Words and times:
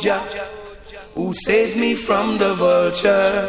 Jah, 0.00 0.22
who 1.14 1.32
saves 1.34 1.76
me 1.76 1.94
from 1.94 2.38
the 2.38 2.54
vulture. 2.54 3.48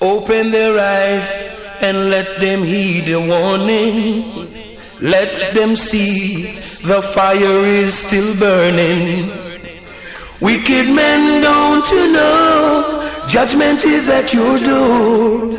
Open 0.00 0.50
their 0.50 0.78
eyes 0.78 1.64
and 1.80 2.10
let 2.10 2.40
them 2.40 2.62
heed 2.62 3.06
the 3.06 3.20
warning. 3.20 4.68
Let 5.00 5.54
them 5.54 5.76
see 5.76 6.56
the 6.82 7.02
fire 7.02 7.60
is 7.64 7.94
still 7.94 8.36
burning. 8.38 9.30
Wicked 10.40 10.94
men 10.94 11.42
don't 11.42 11.88
you 11.90 12.12
know 12.12 12.98
judgment 13.28 13.84
is 13.84 14.08
at 14.08 14.32
your 14.32 14.56
door. 14.58 15.58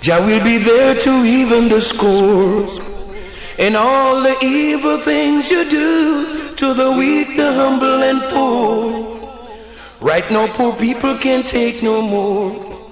Jah 0.00 0.20
will 0.20 0.42
be 0.42 0.58
there 0.58 0.94
to 0.94 1.10
even 1.24 1.68
the 1.68 1.80
score. 1.80 2.68
And 3.58 3.76
all 3.76 4.22
the 4.22 4.36
evil 4.42 4.98
things 4.98 5.50
you 5.50 5.68
do 5.70 6.33
to 6.56 6.74
the 6.74 6.92
weak, 6.92 7.36
the 7.36 7.52
humble, 7.52 8.02
and 8.02 8.22
poor. 8.32 9.14
Right 10.00 10.30
now, 10.30 10.46
poor 10.46 10.74
people 10.76 11.16
can't 11.16 11.46
take 11.46 11.82
no 11.82 12.02
more. 12.02 12.90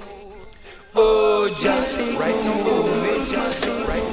Oh, 0.95 1.49
Jah, 1.61 1.87
right 2.19 2.45
now, 2.45 4.12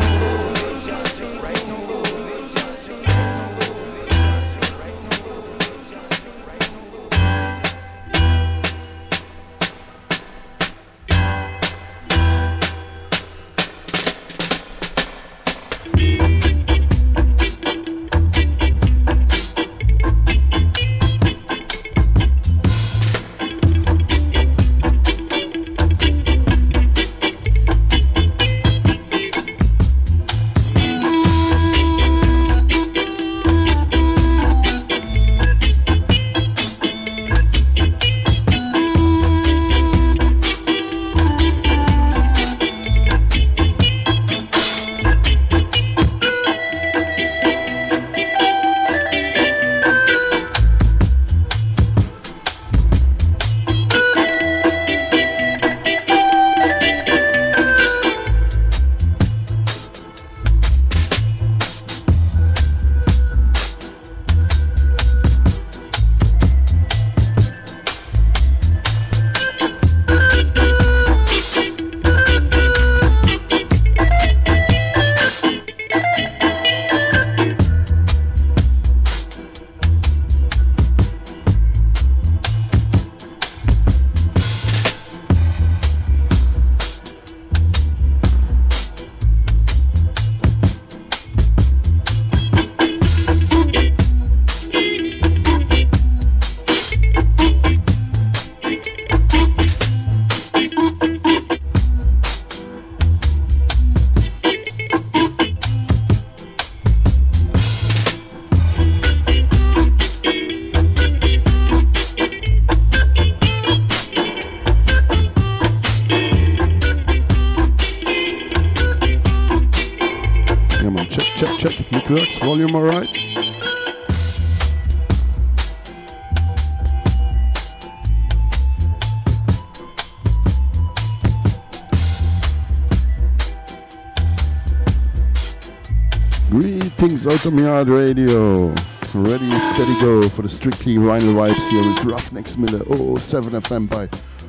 Welcome 137.41 137.63
Yard 137.63 137.87
Radio. 137.87 138.67
Ready, 139.13 139.49
steady, 139.49 140.01
go 140.01 140.27
for 140.27 140.41
the 140.41 140.49
strictly 140.49 140.97
vinyl 140.97 141.35
vibes 141.35 141.69
here 141.69 141.87
with 141.87 141.99
Ruffneck 141.99 142.45
Smille. 142.45 142.83
Oh, 142.89 143.15
7 143.15 143.53
FM 143.53 143.89
by 143.89 144.07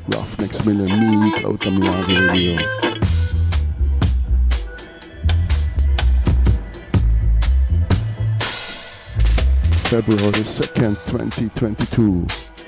Ruffneck 0.08 0.52
Smille 0.52 0.88
meet 0.88 1.44
Outta 1.44 1.70
Mi 1.70 1.86
Yard 1.86 2.08
Radio. 2.08 2.56
February 9.86 10.42
2nd, 10.42 10.96
2022. 11.06 12.59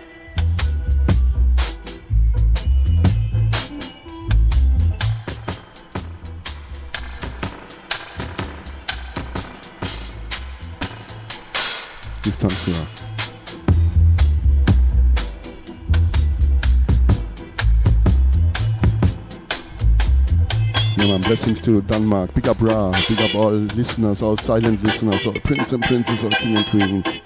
Blessings 21.23 21.61
to 21.63 21.81
Denmark. 21.83 22.35
Big 22.35 22.49
up 22.49 22.61
Ra. 22.61 22.91
Big 23.09 23.21
up 23.21 23.35
all 23.35 23.53
listeners, 23.53 24.23
all 24.23 24.37
silent 24.37 24.83
listeners, 24.83 25.27
all 25.27 25.35
princes 25.45 25.73
and 25.73 25.83
princesses, 25.85 26.25
all 26.25 26.31
king 26.31 26.57
and 26.57 26.67
queens. 26.67 27.21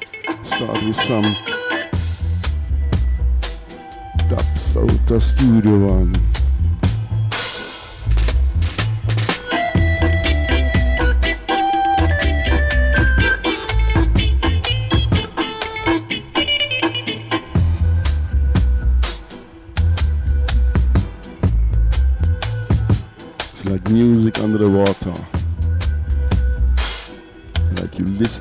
Start 0.44 0.82
with 0.84 0.96
some 0.96 1.24
out 4.76 5.06
the 5.06 5.20
studio 5.20 5.86
one. 5.86 6.45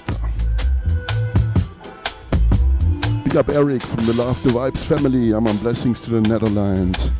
Big 3.23 3.35
up 3.35 3.49
Eric 3.49 3.81
from 3.81 4.05
the 4.05 4.13
Love 4.17 4.41
the 4.43 4.49
Vibes 4.49 4.83
family. 4.83 5.31
I'm 5.31 5.47
on 5.47 5.57
blessings 5.57 6.01
to 6.01 6.11
the 6.11 6.21
Netherlands. 6.21 7.11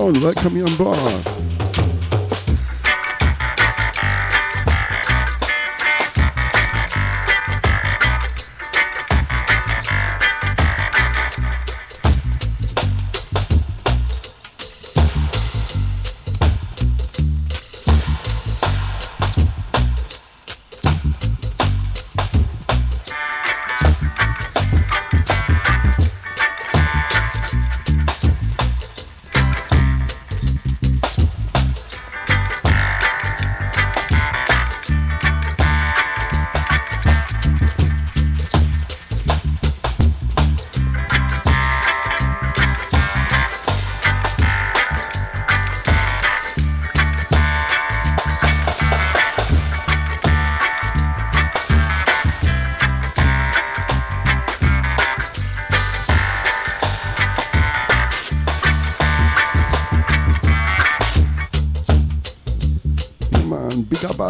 Stone, 0.00 0.22
welcome 0.22 0.56
you 0.56 0.64
on 0.64 0.76
board. 0.76 1.49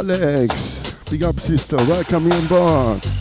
Alex. 0.01 0.95
Big 1.11 1.23
up, 1.23 1.39
sister. 1.39 1.77
Welcome 1.77 2.33
on 2.33 2.47
board. 2.49 3.20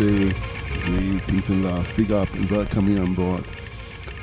Want 0.00 0.12
to 0.12 1.40
say 1.42 1.52
and 1.52 1.64
love. 1.64 1.92
Big 1.94 2.10
up 2.10 2.32
and 2.32 2.50
welcome 2.50 2.86
here 2.86 3.02
on 3.02 3.12
board. 3.12 3.44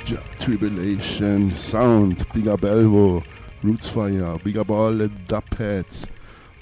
Ja, 0.06 0.18
Tribulation, 0.40 1.52
Sound, 1.56 2.26
big 2.34 2.48
up 2.48 2.60
Elvo, 2.62 3.22
Roots 3.62 3.88
Fire, 3.88 4.36
big 4.42 4.56
up 4.56 4.70
all 4.70 4.92
the 4.92 5.06
dub 5.28 5.48
heads, 5.54 6.04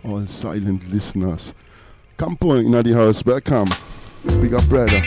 all 0.04 0.26
silent 0.26 0.86
listeners. 0.90 1.54
Campo 2.18 2.56
in 2.56 2.70
the 2.72 2.92
house, 2.92 3.24
welcome. 3.24 3.70
Big 4.42 4.52
up 4.52 4.68
brother. 4.68 5.00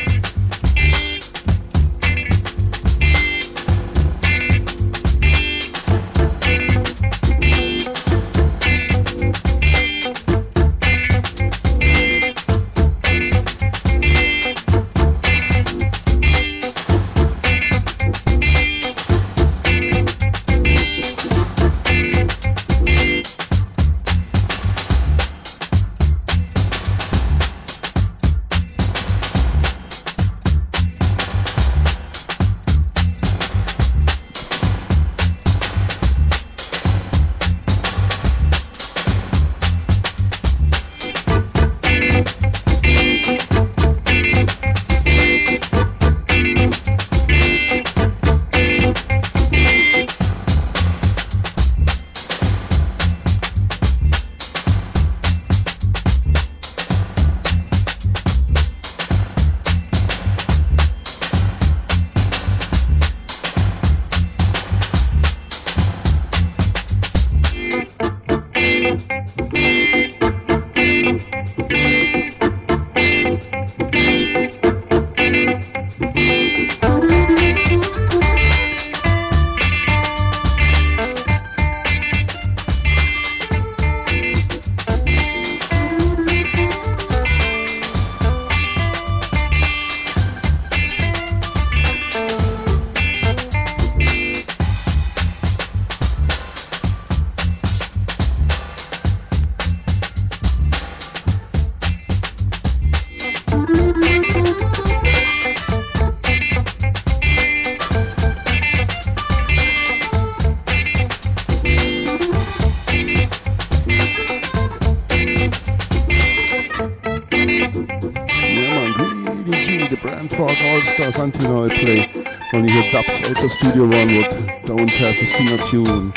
Studio 123.60 123.84
One 123.84 123.92
would 123.92 124.66
don't 124.66 124.89
have 124.89 125.16
a 125.16 125.28
singer 125.28 125.58
tune 125.68 126.13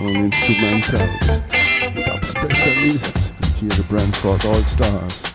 on 0.00 0.28
instrumentals. 0.28 2.04
Dub 2.04 2.24
specialist, 2.24 3.32
here 3.60 3.68
the 3.68 3.84
Brentford 3.88 4.44
All 4.44 4.54
Stars. 4.54 5.33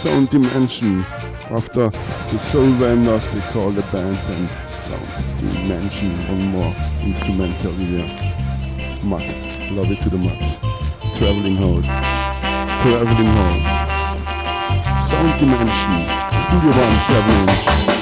Sound 0.00 0.30
Dimension. 0.30 1.04
After 1.50 1.90
the 1.90 2.38
Soul 2.38 2.70
Vendors, 2.80 3.28
they 3.34 3.40
call 3.52 3.68
the 3.68 3.82
band 3.92 4.16
and 4.16 4.48
Sound 4.66 5.06
Dimension. 5.40 6.16
One 6.26 6.46
more 6.46 6.74
instrumental 7.02 7.72
here. 7.72 8.06
Matt, 9.04 9.28
love 9.70 9.90
it 9.90 10.00
to 10.00 10.08
the 10.08 10.16
max. 10.16 10.56
Traveling 11.18 11.56
Hall. 11.56 11.82
Traveling 12.80 13.30
Hall. 13.36 15.02
Sound 15.02 15.38
Dimension. 15.38 16.08
Studio 16.44 16.70
One 16.70 17.00
7 17.04 17.94
inch. 17.94 17.99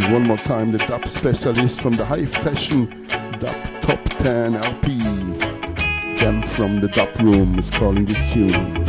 To 0.00 0.12
one 0.12 0.26
more 0.26 0.36
time 0.36 0.72
the 0.72 0.78
dub 0.78 1.06
specialist 1.08 1.80
from 1.80 1.92
the 1.92 2.04
high 2.04 2.26
fashion 2.26 3.06
dub 3.38 3.82
top 3.82 4.02
10 4.18 4.56
LP. 4.56 4.98
Them 6.16 6.42
from 6.42 6.80
the 6.80 6.88
dub 6.92 7.08
room 7.20 7.58
is 7.58 7.70
calling 7.70 8.04
this 8.04 8.32
tune. 8.32 8.85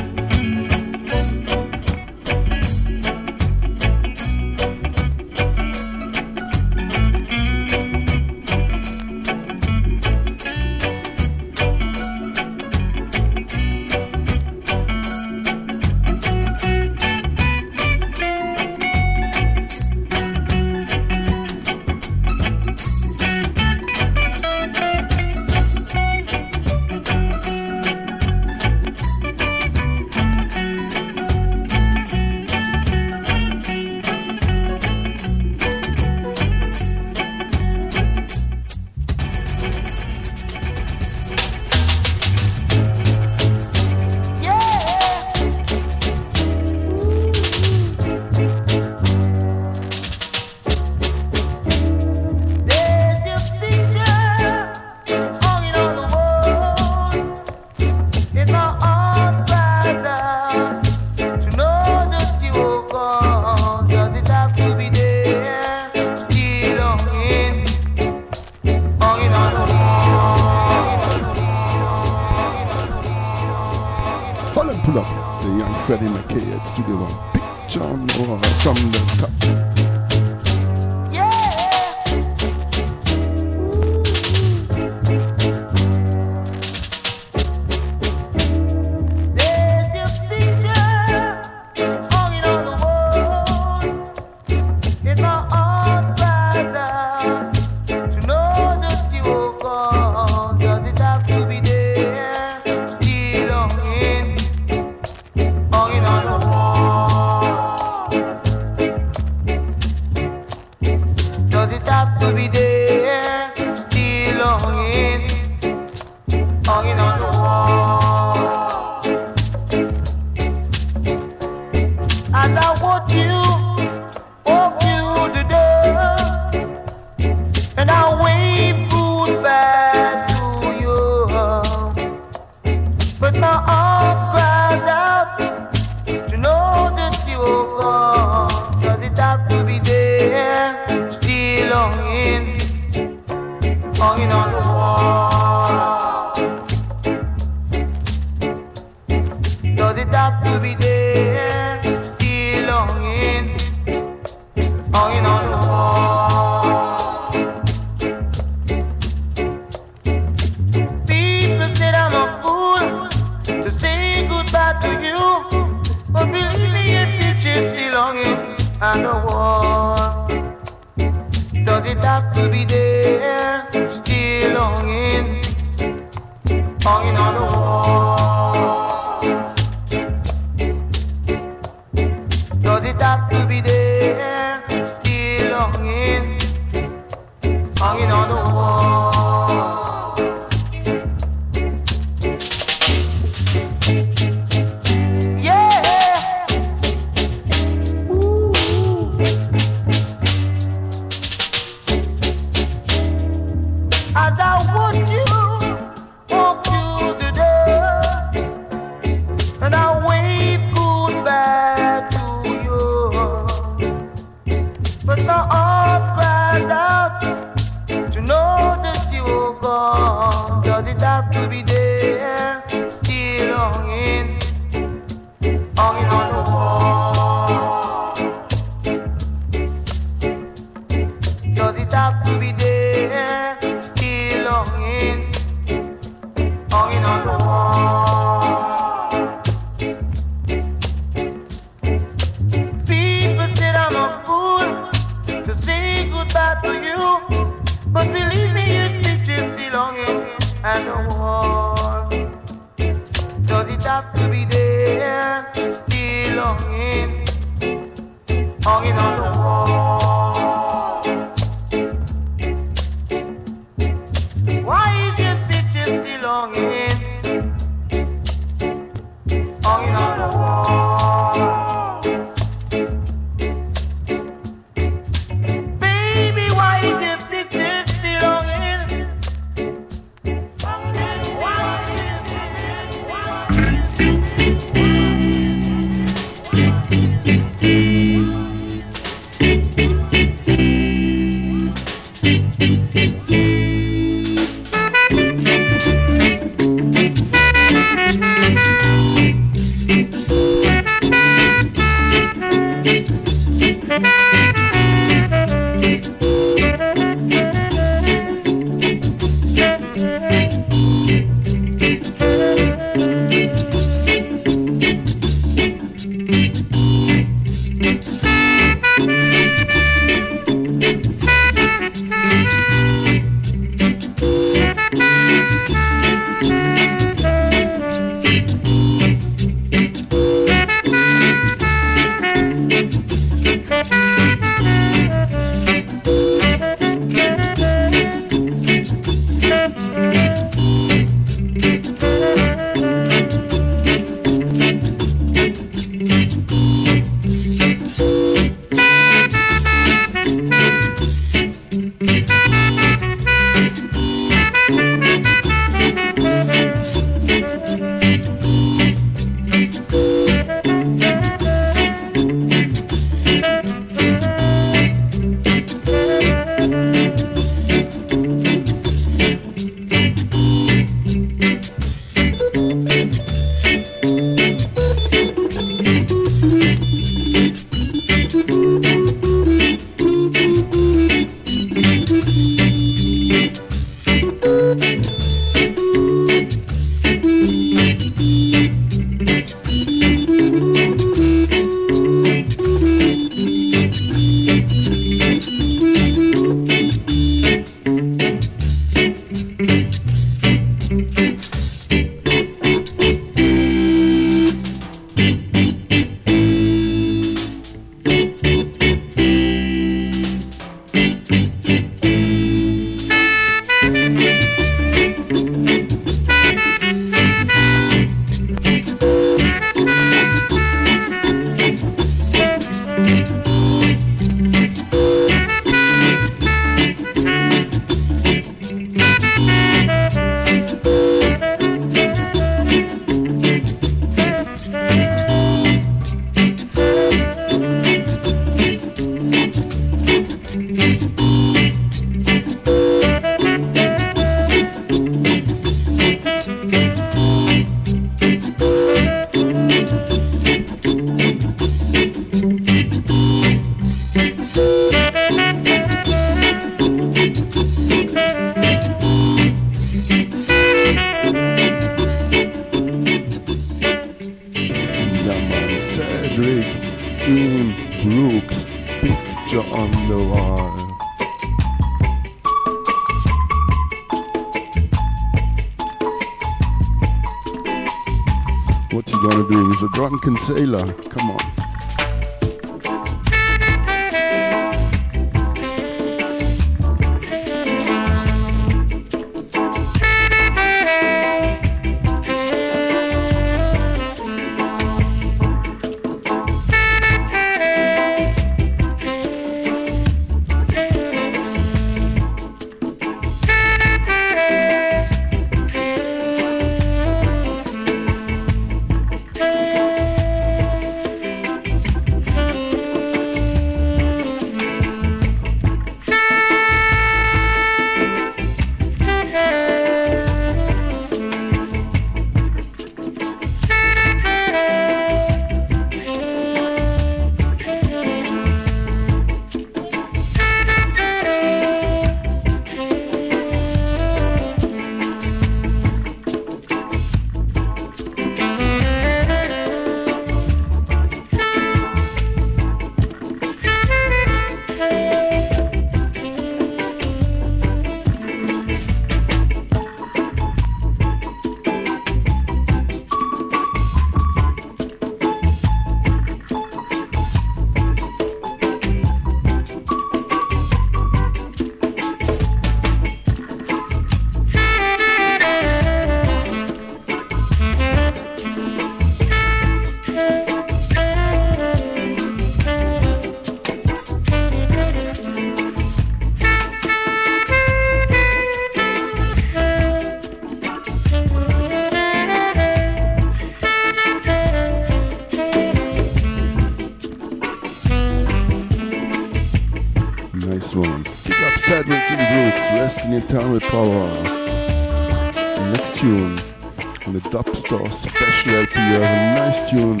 Special 597.92 598.52
LP 598.54 598.74
nice 598.76 599.70
tune 599.70 600.00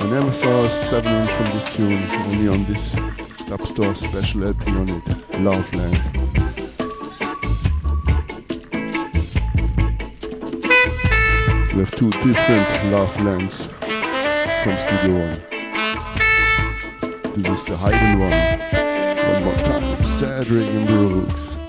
i 0.00 0.06
never 0.06 0.32
saw 0.32 0.60
a 0.60 0.68
7 0.68 1.26
on 2.48 2.64
this 2.64 2.92
Dub 3.46 3.66
Store 3.66 3.94
Special 3.94 4.44
LP 4.44 4.72
on 4.72 4.88
it, 4.88 5.40
Loveland. 5.40 6.00
We 11.72 11.78
have 11.80 11.94
two 11.96 12.10
different 12.10 12.92
love 12.92 13.14
lands 13.24 13.66
from 14.62 14.78
Studio 14.78 15.18
One. 15.20 15.40
This 17.42 17.60
is 17.60 17.64
the 17.66 17.76
hidden 17.76 18.18
one. 18.20 18.32
One 19.34 19.44
more 19.44 19.56
time, 19.64 20.04
Cedric 20.04 20.66
Im 20.66 20.84
Brooks. 20.86 21.48
Reminds 21.56 21.67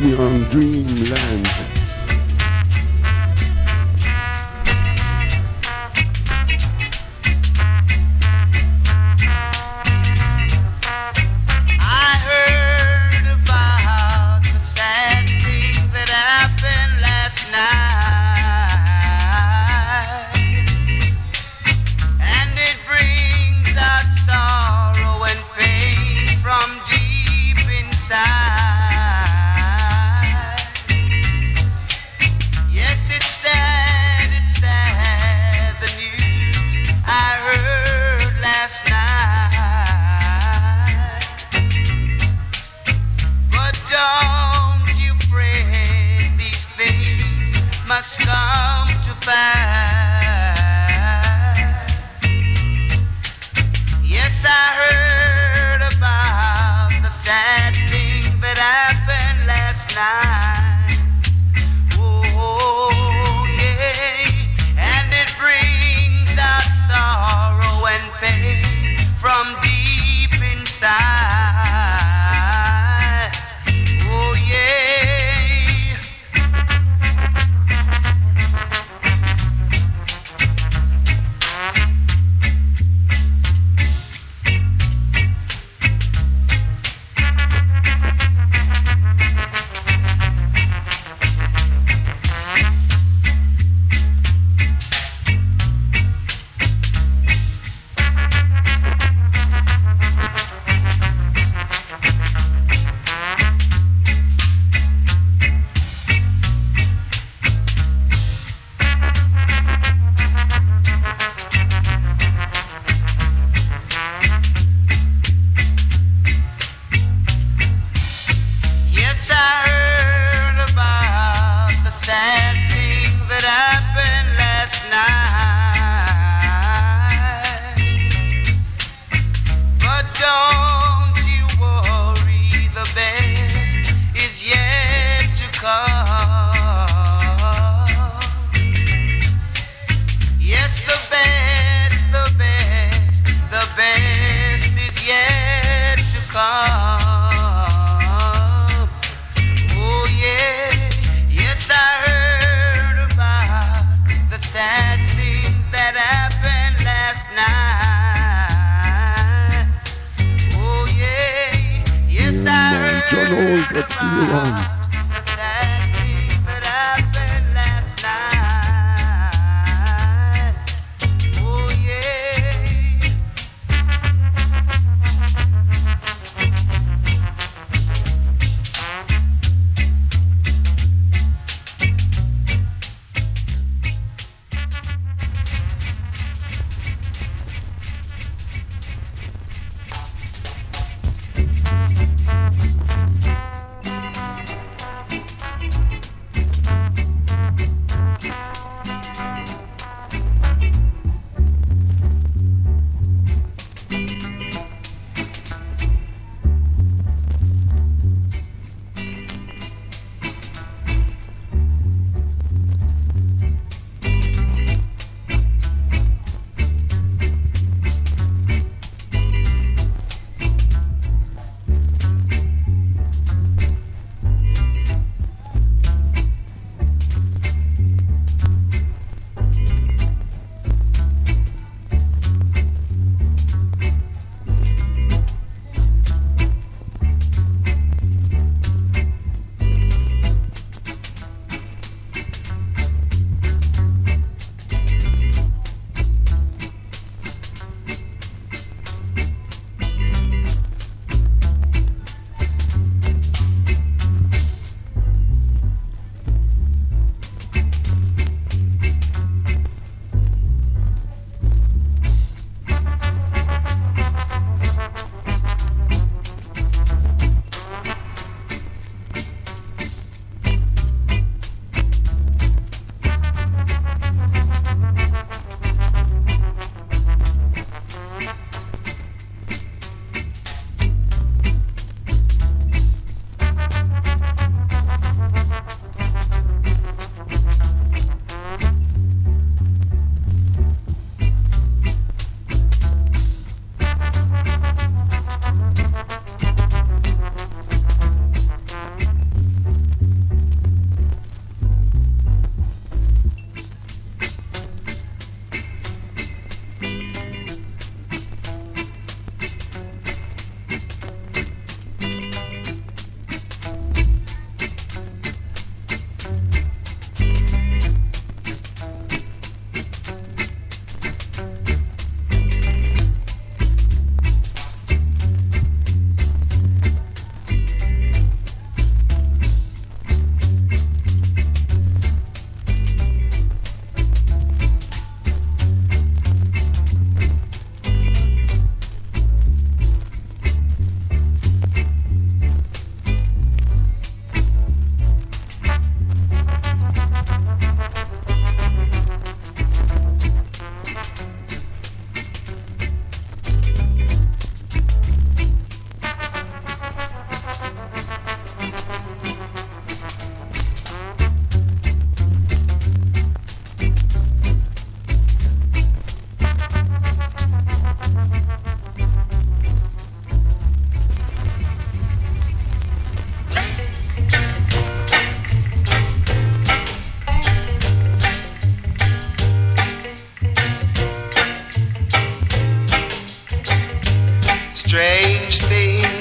me 0.00 0.14
on 0.14 0.42
Dreamland. 0.44 1.19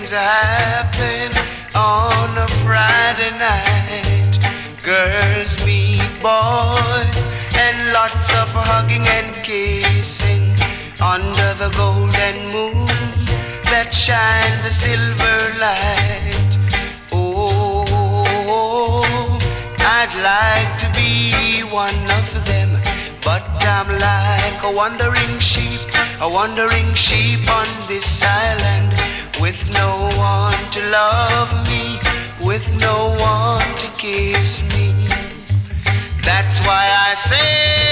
Things 0.09 0.17
happen 0.17 1.31
on 1.75 2.37
a 2.37 2.47
Friday 2.63 3.31
night. 3.37 4.39
Girls 4.83 5.57
meet 5.65 6.09
boys 6.21 7.27
and 7.53 7.93
lots 7.93 8.31
of 8.31 8.49
hugging 8.51 9.07
and 9.07 9.35
kissing 9.43 10.55
under 11.01 11.53
the 11.61 11.69
golden 11.75 12.37
moon 12.51 12.87
that 13.65 13.93
shines 13.93 14.65
a 14.65 14.71
silver 14.71 15.39
light. 15.59 16.57
Oh, 17.11 17.85
I'd 19.77 20.13
like 20.31 20.77
to 20.83 20.89
be 20.95 21.61
one 21.71 22.03
of 22.19 22.27
them, 22.45 22.69
but 23.23 23.43
I'm 23.63 23.89
like 23.99 24.63
a 24.63 24.71
wandering 24.75 25.39
sheep, 25.39 25.87
a 26.19 26.29
wandering 26.29 26.93
sheep 26.93 27.47
on 27.49 27.67
this 27.87 28.21
island 28.21 28.98
with 29.39 29.71
no 29.71 30.11
one 30.17 30.71
to 30.71 30.81
love 30.89 31.51
me, 31.67 31.99
with 32.45 32.73
no 32.75 33.15
one 33.19 33.77
to 33.77 33.87
kiss 33.97 34.63
me. 34.63 34.93
That's 36.23 36.59
why 36.61 36.85
I 37.07 37.13
say. 37.15 37.88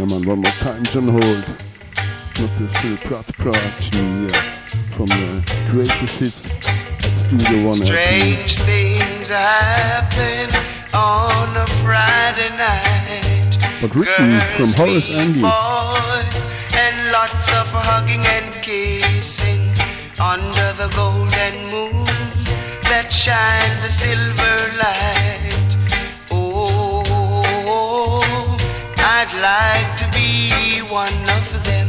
Yeah, 0.00 0.06
man, 0.06 0.26
one 0.26 0.40
more 0.40 0.52
time, 0.52 0.82
John 0.84 1.08
Holt. 1.08 1.46
Not 2.40 2.56
the 2.56 2.68
Phil 2.80 2.96
Pratt 3.04 3.26
production 3.36 4.30
here 4.30 4.42
from 4.92 5.08
the 5.08 5.44
eh, 5.46 5.70
greatest 5.70 6.18
hits 6.18 6.46
at 6.46 7.12
Studio 7.14 7.66
One. 7.66 7.74
Strange 7.74 8.56
things 8.60 9.28
happen 9.28 10.48
on 10.94 11.54
a 11.54 11.66
Friday 11.84 12.48
night. 12.56 13.58
But 13.82 13.94
written 13.94 14.30
Girls 14.56 14.72
from 14.74 14.86
Horace 14.86 15.10
Andy. 15.10 15.42
Boys 15.42 16.46
and 16.72 17.12
lots 17.12 17.50
of 17.50 17.68
hugging 17.68 18.24
and 18.24 18.54
kissing 18.64 19.68
under 20.18 20.72
the 20.80 20.88
golden 20.96 21.56
moon 21.68 22.06
that 22.88 23.12
shines 23.12 23.84
a 23.84 23.90
silver 23.90 24.78
light. 24.78 25.19
I'd 29.32 29.86
like 29.86 29.96
to 29.98 30.10
be 30.10 30.80
one 30.92 31.14
of 31.38 31.64
them, 31.64 31.88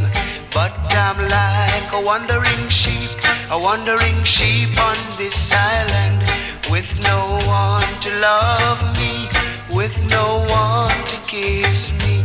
but 0.53 0.71
I'm 0.93 1.17
like 1.27 1.91
a 1.91 1.99
wandering 1.99 2.69
sheep, 2.69 3.17
a 3.49 3.57
wandering 3.57 4.23
sheep 4.23 4.77
on 4.77 4.97
this 5.17 5.51
island 5.51 6.21
with 6.69 7.01
no 7.01 7.41
one 7.47 7.99
to 8.01 8.11
love 8.19 8.79
me, 8.95 9.27
with 9.75 10.05
no 10.07 10.45
one 10.49 11.07
to 11.07 11.17
kiss 11.25 11.91
me. 11.93 12.23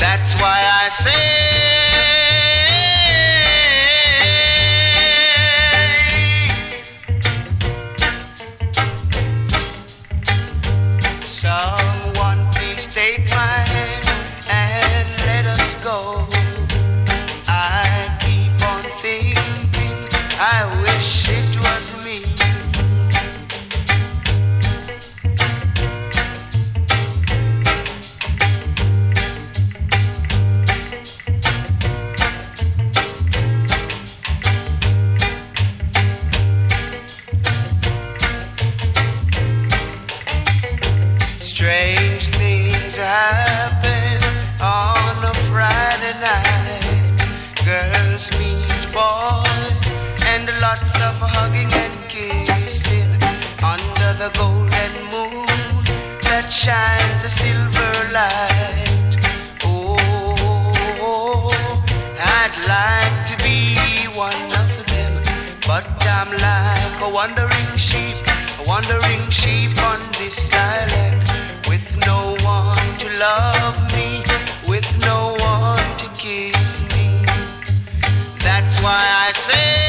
That's 0.00 0.34
why 0.34 0.58
I 0.82 0.88
say. 0.88 1.65
Hugging 51.38 51.72
and 51.84 51.96
kissing 52.08 53.10
under 53.72 54.10
the 54.22 54.30
golden 54.40 54.92
moon 55.12 55.46
that 56.28 56.46
shines 56.64 57.22
a 57.24 57.32
silver 57.42 57.92
light. 58.18 59.12
Oh, 59.64 61.52
I'd 62.38 62.56
like 62.74 63.18
to 63.30 63.36
be 63.48 63.58
one 64.26 64.44
of 64.62 64.70
them, 64.90 65.12
but 65.70 65.86
I'm 66.16 66.30
like 66.48 66.98
a 67.08 67.10
wandering 67.18 67.72
sheep, 67.76 68.18
a 68.60 68.64
wandering 68.66 69.24
sheep 69.30 69.76
on 69.90 70.00
this 70.20 70.38
island 70.52 71.20
with 71.68 71.86
no 72.10 72.20
one 72.58 72.88
to 73.02 73.08
love 73.28 73.78
me, 73.96 74.08
with 74.72 74.88
no 75.10 75.36
one 75.54 75.88
to 76.02 76.08
kiss 76.24 76.82
me. 76.94 77.08
That's 78.46 78.74
why 78.84 79.02
I 79.26 79.32
say. 79.34 79.85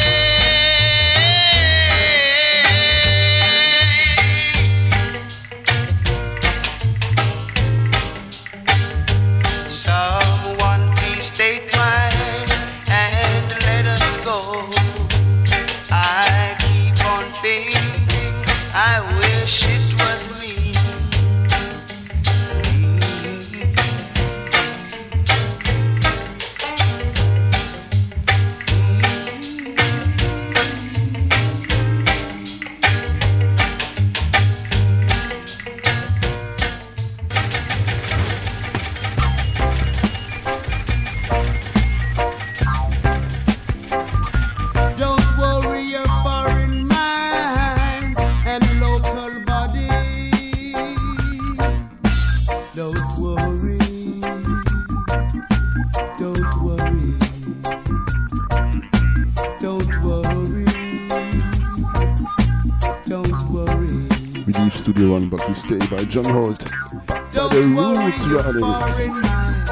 Wednesday 65.57 65.95
by 65.95 66.03
John 66.05 66.25
Holt. 66.25 66.59
Back 67.07 67.33
by 67.33 67.47
the 67.47 67.67
Roots 67.97 68.27
Rally. 68.27 68.61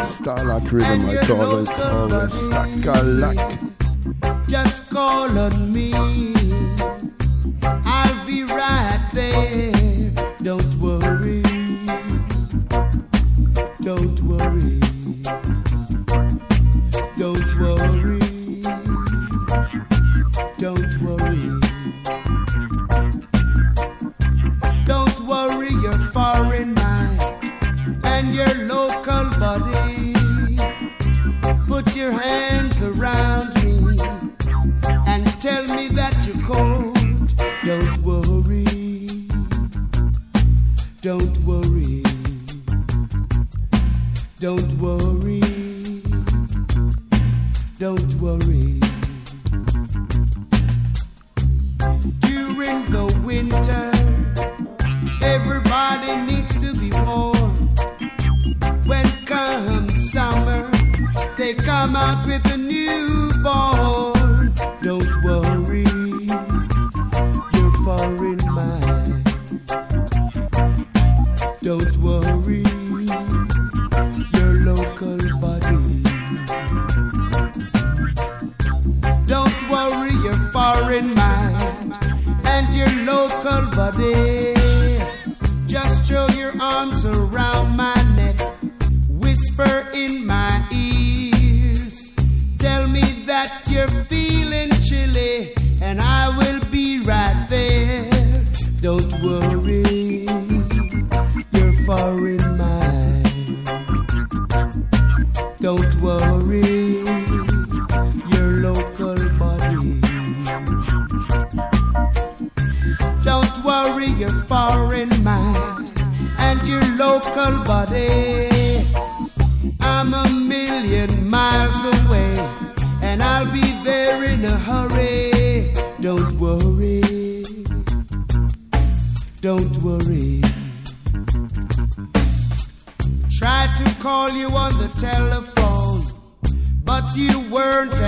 Starlock 0.02 0.72
rhythm, 0.72 1.06
I 1.08 1.18
call 1.26 1.60
it. 1.60 1.80
Always 1.80 2.34
stack 2.34 2.88
a. 2.88 4.48
Just 4.48 4.90
call 4.90 5.38
on 5.38 5.72
me. 5.72 6.35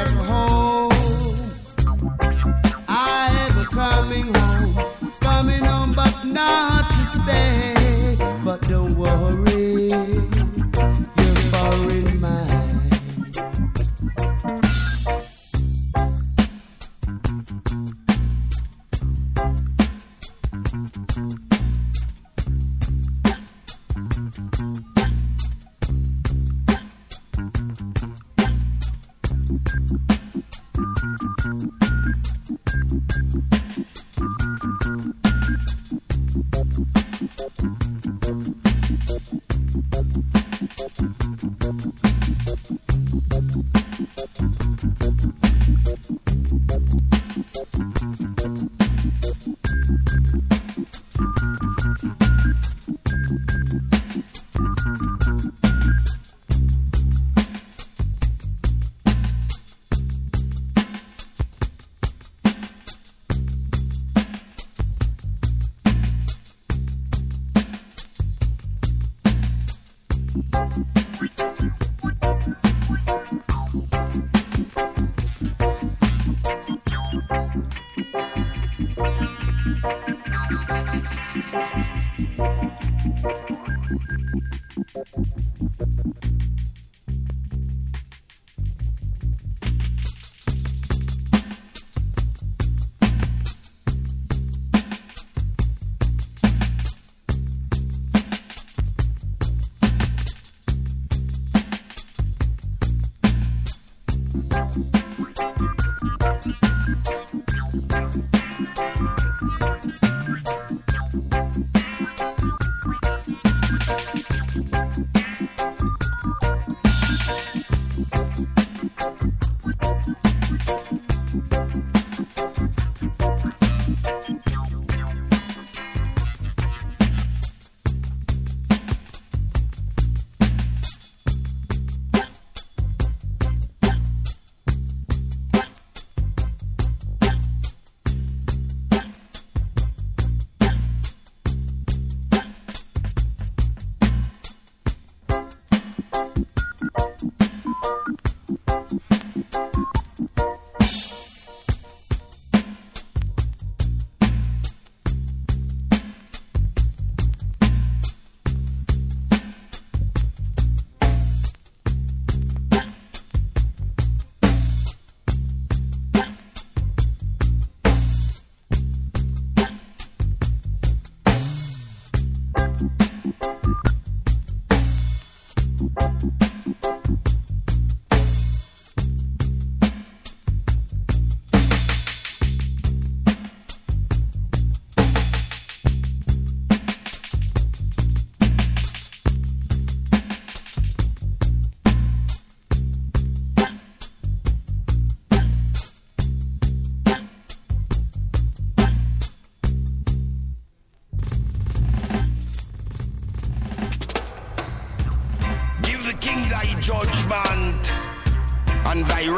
home. 0.05 0.91
I 2.87 3.49
am 3.49 3.65
coming 3.65 4.33
home, 4.33 5.11
coming 5.21 5.65
home, 5.65 5.93
but 5.93 6.23
not 6.25 6.85
to 6.91 7.05
stay. 7.05 7.76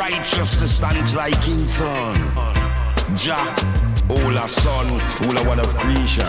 Righteousness 0.09 0.77
stands 0.77 1.13
thy 1.13 1.31
king's 1.31 1.73
son. 1.73 2.15
Jah, 3.15 3.55
all 4.09 4.37
a 4.37 4.47
son, 4.47 4.87
all 5.25 5.37
a 5.37 5.43
one 5.47 5.59
of 5.59 5.67
creation. 5.77 6.25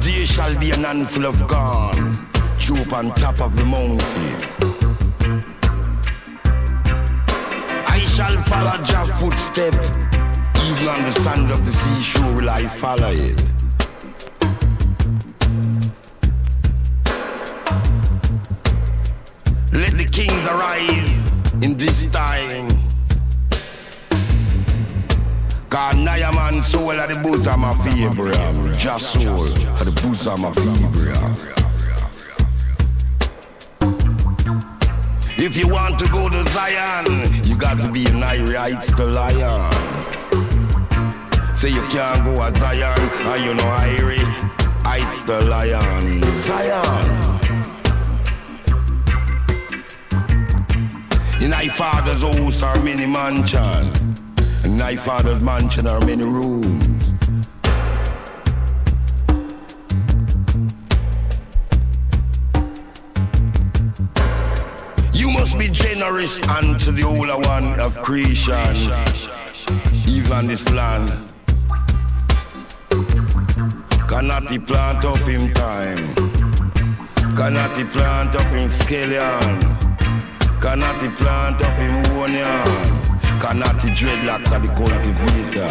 There 0.00 0.26
shall 0.26 0.58
be 0.58 0.70
an 0.70 0.84
handful 0.84 1.26
of 1.26 1.36
corn, 1.48 2.28
troop 2.58 2.92
on 2.92 3.14
top 3.14 3.40
of 3.40 3.56
the 3.56 3.64
mountain. 3.64 4.36
I 7.86 8.04
shall 8.06 8.36
follow 8.44 8.82
Jah 8.84 9.06
footstep, 9.18 9.74
even 10.64 10.88
on 10.88 11.02
the 11.02 11.12
sand 11.12 11.50
of 11.50 11.64
the 11.64 11.72
seashore 11.72 12.34
will 12.34 12.50
I 12.50 12.66
follow 12.68 13.10
it. 13.10 13.55
The 27.78 27.90
bosom 27.90 28.04
of 28.04 28.12
Abraham. 28.12 28.74
Just 28.74 29.12
soul 29.12 29.46
at 29.46 29.84
the 29.84 30.00
bosom 30.02 30.44
of 30.44 30.56
If 35.38 35.56
you 35.56 35.68
want 35.68 35.98
to 35.98 36.08
go 36.08 36.28
to 36.28 36.44
Zion, 36.48 37.44
you 37.44 37.56
got 37.56 37.78
to 37.80 37.92
be 37.92 38.06
in 38.06 38.22
Heights 38.22 38.92
to 38.96 39.04
Lion. 39.04 39.72
Say 41.54 41.70
you 41.70 41.82
can't 41.88 42.24
go 42.24 42.50
to 42.50 42.58
Zion, 42.58 42.98
and 42.98 43.44
you 43.44 43.54
know 43.54 43.64
Irie, 43.64 44.18
Heights 44.84 45.22
to 45.24 45.38
Lion. 45.40 46.36
Zion. 46.36 47.36
In 51.42 51.50
thy 51.50 51.68
father's 51.68 52.22
house 52.22 52.62
are 52.62 52.82
many 52.82 53.06
mansions. 53.06 54.00
In 54.64 54.76
thy 54.76 54.96
father's 54.96 55.42
mansion 55.42 55.86
are 55.86 56.00
many 56.00 56.24
rooms. 56.24 56.95
Generous 66.26 66.48
unto 66.48 66.92
the 66.92 67.02
older 67.02 67.36
one 67.48 67.78
of 67.80 67.94
creation, 68.02 68.76
even 70.08 70.32
on 70.32 70.46
this 70.46 70.68
land. 70.70 71.10
Cannot 74.08 74.48
be 74.48 74.58
plant 74.58 75.04
up 75.04 75.28
in 75.28 75.52
time. 75.52 76.14
Cannot 77.36 77.76
be 77.76 77.84
plant 77.84 78.34
up 78.34 78.52
in 78.52 78.68
scallion. 78.70 79.60
Cannot 80.60 81.00
be 81.00 81.08
plant 81.10 81.62
up 81.62 81.78
in 81.78 82.02
Wonian. 82.16 83.40
Cannot 83.40 83.82
be 83.82 83.90
dreadlocks 83.90 84.52
at 84.52 84.62
the 84.62 84.68
cultivator. 84.78 85.70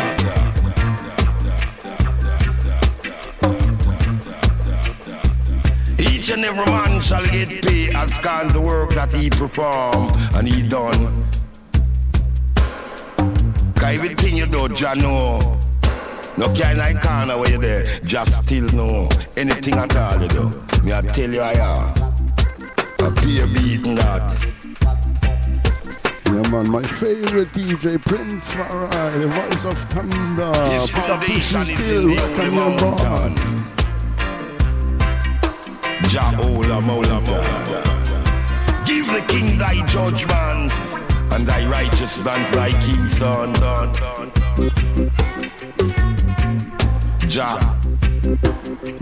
Each 5.98 6.30
and 6.30 6.46
every 6.46 6.66
man 6.66 7.02
shall 7.02 7.26
get 7.26 7.65
paid 7.96 8.12
as 8.12 8.18
can 8.20 8.48
the 8.50 8.62
work 8.62 8.92
that 8.92 9.14
he 9.14 9.30
perform 9.30 10.12
and 10.36 10.48
he 10.48 10.62
done. 10.68 11.26
Cause 13.76 13.96
everything 13.96 14.38
you 14.38 14.46
do, 14.46 14.70
Jah 14.70 14.96
know. 14.96 15.40
No 16.38 16.54
kind 16.54 16.82
of 16.82 17.02
corner 17.02 17.38
where 17.38 17.52
you 17.52 17.58
there, 17.58 17.84
just 18.04 18.44
still 18.44 18.68
know. 18.74 19.10
Anything 19.38 19.76
at 19.76 19.96
all 19.96 20.22
you 20.22 20.28
do. 20.28 20.50
Me 20.84 20.94
I 20.94 21.02
tell 21.02 21.32
you 21.32 21.42
I 21.42 21.54
am. 21.54 21.94
I 23.00 23.10
be 23.22 23.40
A 23.40 23.48
beating 23.48 23.96
that. 23.96 24.46
Yeah, 26.26 26.50
man, 26.50 26.70
my 26.70 26.84
favorite 26.84 27.50
DJ, 27.50 28.02
Prince 28.02 28.50
Far 28.50 28.94
I, 28.94 29.10
the 29.12 29.28
voice 29.28 29.66
of 29.66 29.78
thunder. 29.90 30.52
His 30.72 30.90
foundation 30.90 31.62
is 31.62 31.90
in 31.90 32.10
the 32.10 32.16
rock 32.16 32.32
holy 32.32 32.48
and 32.48 32.60
roll 32.60 32.78
ball. 32.78 32.98
mountain. 32.98 33.65
Jah 36.04 36.38
Ola 36.40 36.82
mountain. 36.82 37.24
Give 38.86 39.08
the 39.08 39.24
king 39.28 39.58
thy 39.58 39.86
judgment 39.88 40.72
and 41.34 41.48
thy 41.48 41.66
righteousness 41.68 42.52
thy 42.52 42.72
king's 42.82 43.18
son. 43.18 43.54
Jah, 47.28 47.60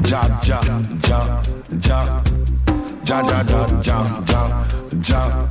Jah, 0.02 0.40
Jah, 0.42 0.62
Jah, 1.00 1.44
Jah, 1.80 2.24
Jah, 3.04 3.24
Jah, 3.24 3.44
Jah, 3.44 3.82
Jah, 3.82 4.24
Jah, 4.26 4.68
Jah. 5.02 5.48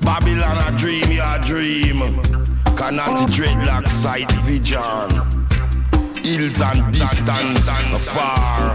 Babylon 0.00 0.58
a 0.58 0.78
dream, 0.78 1.10
you 1.10 1.22
a 1.22 1.40
dream. 1.44 1.98
Cannot 2.76 3.28
dreadlock 3.30 3.88
sight 3.88 4.30
vision. 4.44 5.35
Hills 6.26 6.60
and 6.60 6.92
distance 6.92 7.68
afar. 7.68 8.74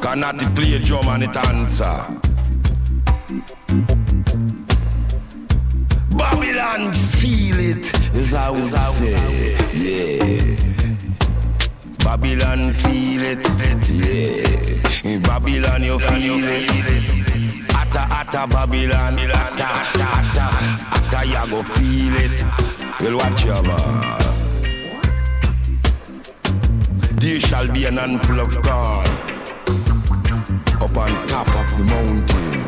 Cannot 0.00 0.38
the 0.38 0.48
play 0.54 0.78
drum 0.78 1.08
and 1.08 1.24
it 1.24 1.36
answer. 1.36 1.98
Babylon 6.16 6.94
feel 6.94 7.58
it, 7.58 8.14
is 8.14 8.30
how 8.30 8.52
we 8.52 8.62
say, 8.70 9.56
yeah. 9.74 10.54
Babylon 12.04 12.72
feel 12.72 13.22
it, 13.24 13.44
yeah. 13.90 15.10
In 15.10 15.22
Babylon 15.22 15.82
you 15.82 15.98
feel 15.98 16.44
it. 16.44 16.70
Atta 17.74 18.06
atta 18.14 18.46
Babylon, 18.46 19.18
atta 19.18 19.64
atta 19.64 20.04
atta, 20.04 20.95
you 21.24 21.50
go 21.50 21.62
feel 21.62 22.14
it. 22.16 22.44
Well 23.00 23.16
watch 23.16 23.44
your 23.44 23.62
man. 23.62 24.22
There 27.20 27.40
shall 27.40 27.68
be 27.72 27.86
an 27.86 27.96
handful 27.96 28.40
of 28.40 28.50
corn 28.62 29.06
up 30.82 30.96
on 30.96 31.26
top 31.26 31.48
of 31.48 31.78
the 31.78 31.84
mountain. 31.84 32.66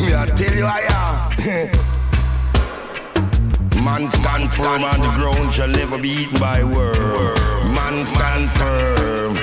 Me 0.00 0.14
I 0.14 0.26
tell 0.26 0.54
you 0.54 0.64
I 0.64 0.84
uh, 0.88 1.30
am. 1.50 1.70
Man 3.84 4.08
stand 4.10 4.50
firm 4.50 4.82
on 4.82 5.00
the 5.00 5.10
ground 5.18 5.52
shall 5.52 5.68
never 5.68 5.98
be 5.98 6.08
eaten 6.08 6.38
by 6.40 6.64
worm. 6.64 7.74
Man 7.74 8.06
stand 8.06 8.48
firm, 8.50 9.36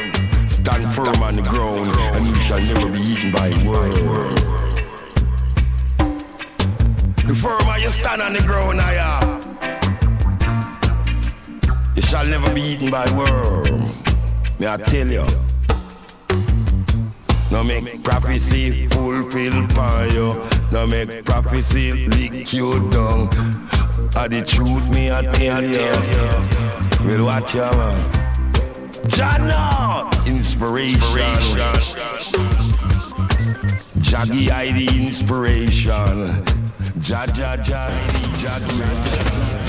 stand 0.50 0.92
firm 0.94 1.22
on 1.22 1.36
the 1.36 1.44
ground, 1.44 1.92
and 2.16 2.26
you 2.26 2.36
shall 2.36 2.60
never 2.60 2.90
be 2.90 3.00
eaten 3.00 3.32
by 3.32 3.52
worm. 3.64 4.61
The 7.32 7.38
firmer 7.38 7.78
you 7.78 7.90
stand 7.90 8.22
on 8.22 8.34
the 8.34 8.42
ground, 8.42 8.82
I 8.82 8.96
am. 9.00 9.40
You 11.96 12.02
shall 12.02 12.28
never 12.28 12.54
be 12.54 12.62
eaten 12.62 12.92
by 12.92 13.10
worm. 13.16 13.90
May 14.60 14.68
I 14.68 14.76
tell 14.76 15.10
you. 15.10 15.26
No 17.50 17.64
make 17.64 18.04
prophecy 18.04 18.90
fulfill 18.90 19.66
for 19.70 20.08
you. 20.08 20.44
No 20.74 20.86
make 20.86 21.24
prophecy 21.24 21.94
lick 22.10 22.52
you 22.52 22.74
down. 22.90 23.30
Ah, 24.18 24.28
the 24.30 24.44
truth 24.46 24.90
me 24.90 25.10
I 25.10 25.22
tell 25.32 25.64
you. 25.64 27.08
Well, 27.08 27.28
watch 27.28 27.56
your 27.56 27.72
man. 27.78 28.12
Jana, 29.08 30.12
inspiration. 30.28 31.00
Jaggy 34.02 34.52
I 34.52 34.74
the 34.74 34.88
inspiration. 35.08 36.61
Ja 37.04 37.26
ja 37.36 37.56
ja, 37.56 37.90
ja 38.42 38.58
ja. 38.60 38.72
Luck, 38.78 39.61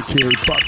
aka 0.00 0.30
Buck 0.46 0.59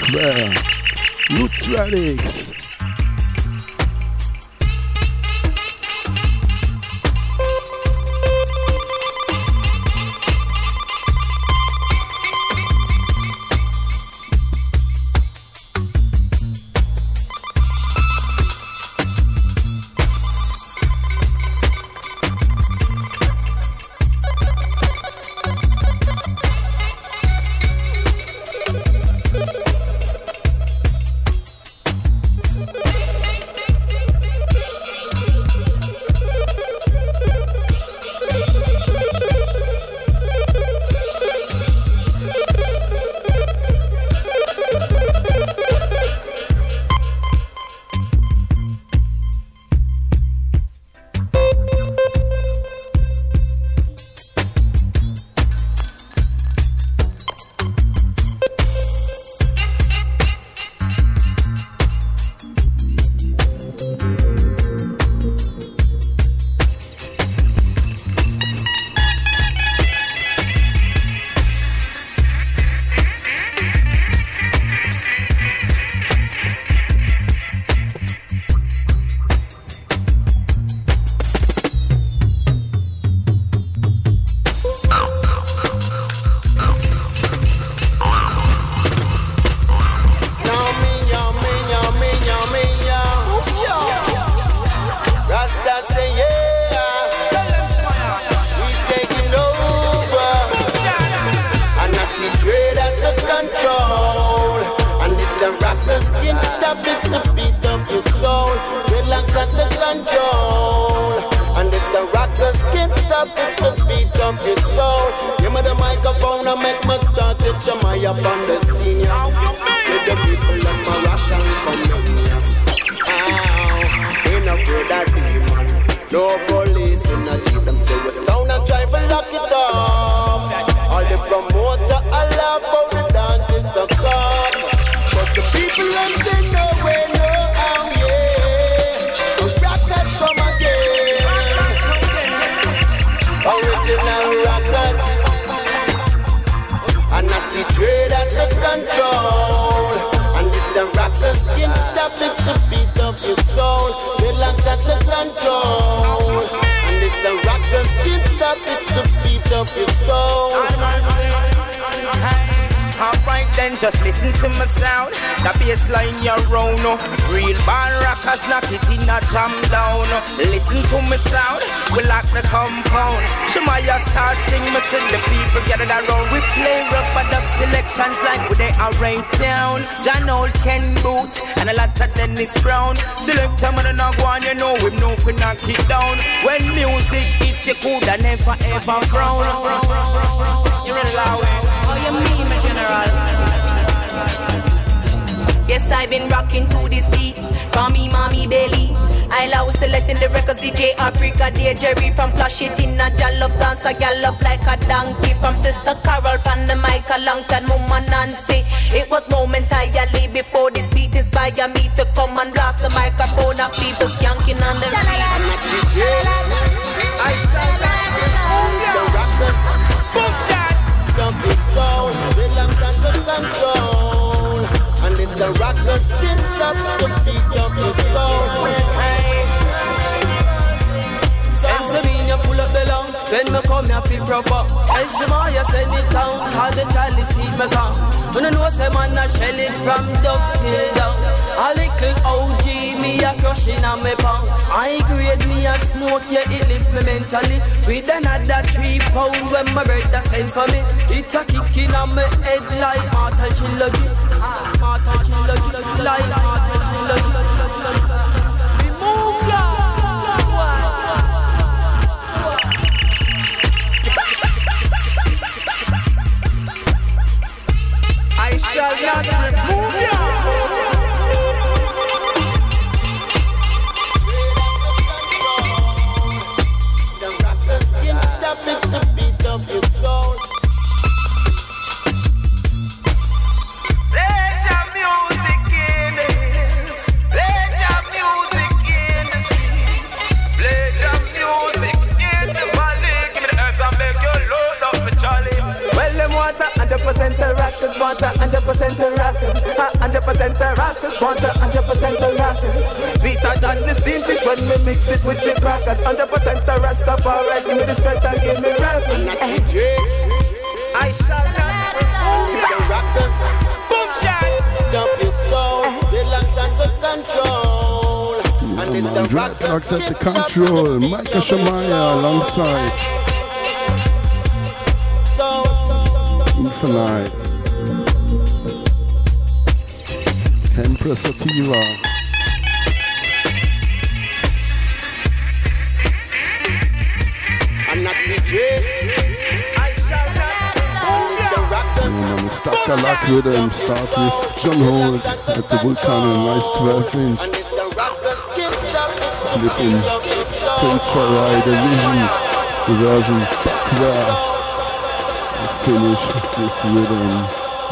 rhythm, 356.85 357.27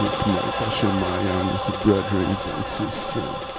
this 0.04 0.26
Micah 0.26 0.72
Shemaiah 0.72 1.40
and 1.42 1.50
his 1.52 1.76
brethren 1.84 2.26
and 2.26 2.66
sisters. 2.66 3.54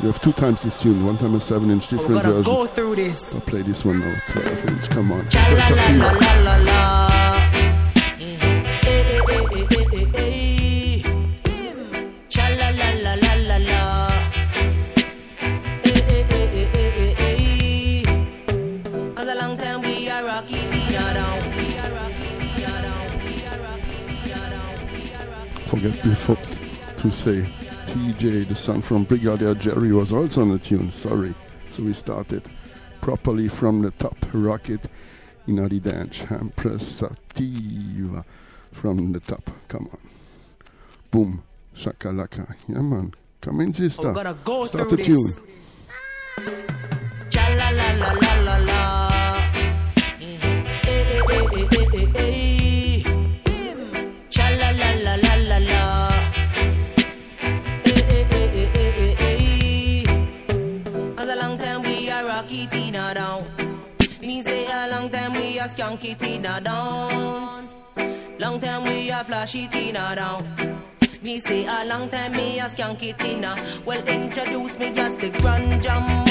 You 0.00 0.08
have 0.08 0.20
two 0.20 0.32
times 0.32 0.62
this 0.62 0.80
tune, 0.80 1.04
one 1.06 1.16
time 1.16 1.34
a 1.34 1.40
7 1.40 1.70
inch 1.70 1.88
different 1.88 2.14
gonna 2.22 2.32
version. 2.34 2.52
go 2.52 2.66
through 2.66 2.96
this. 2.96 3.22
I'll 3.32 3.40
play 3.40 3.62
this 3.62 3.84
one 3.84 4.00
now, 4.00 4.14
12 4.32 4.66
inch, 4.68 4.90
come 4.90 5.12
on. 5.12 5.28
Cha 5.28 7.13
are 25.84 25.88
rocky 25.88 25.94
Forget 25.98 26.04
before 26.04 26.36
to 26.98 27.10
say 27.10 27.46
TJ, 27.86 28.48
the 28.48 28.54
son 28.54 28.82
from 28.82 29.04
Brigadier 29.04 29.54
Jerry, 29.54 29.92
was 29.92 30.12
also 30.12 30.42
on 30.42 30.50
the 30.50 30.58
tune. 30.58 30.92
Sorry. 30.92 31.34
So 31.70 31.82
we 31.82 31.92
started 31.92 32.42
properly 33.00 33.48
from 33.48 33.82
the 33.82 33.90
top. 33.92 34.16
Rocket 34.32 34.86
in 35.46 35.56
the 35.56 35.80
dance. 35.80 36.20
Empressativa 36.22 38.24
from 38.72 39.12
the 39.12 39.20
top. 39.20 39.50
Come 39.68 39.88
on. 39.92 39.98
Boom. 41.10 41.42
Shakalaka. 41.76 42.54
Yeah, 42.68 42.80
man. 42.80 43.12
Come 43.40 43.60
in, 43.60 43.72
sister. 43.72 44.08
Oh, 44.08 44.12
We're 44.12 44.24
gonna 44.24 44.38
go 44.44 44.64
Start 44.64 44.88
the 44.88 44.96
this. 44.96 45.06
tune. 45.06 45.34
Tina. 63.14 63.44
Me 64.20 64.42
say 64.42 64.66
a 64.66 64.88
long 64.90 65.08
time 65.08 65.34
we 65.34 65.58
are 65.60 65.68
skanky 65.68 66.18
Tina 66.18 66.60
down. 66.60 67.68
Long 68.38 68.58
time 68.58 68.84
we 68.84 69.10
are 69.10 69.22
flashy 69.22 69.68
Tina 69.68 70.14
down. 70.16 70.82
Me 71.22 71.38
say 71.38 71.64
a 71.64 71.84
long 71.84 72.08
time 72.08 72.32
me 72.32 72.58
a 72.58 72.64
skanky 72.64 73.16
Tina. 73.16 73.56
Well 73.84 74.02
introduce 74.08 74.78
me 74.78 74.88
as 74.98 75.16
the 75.16 75.30
grand 75.30 75.82
jam 75.82 76.23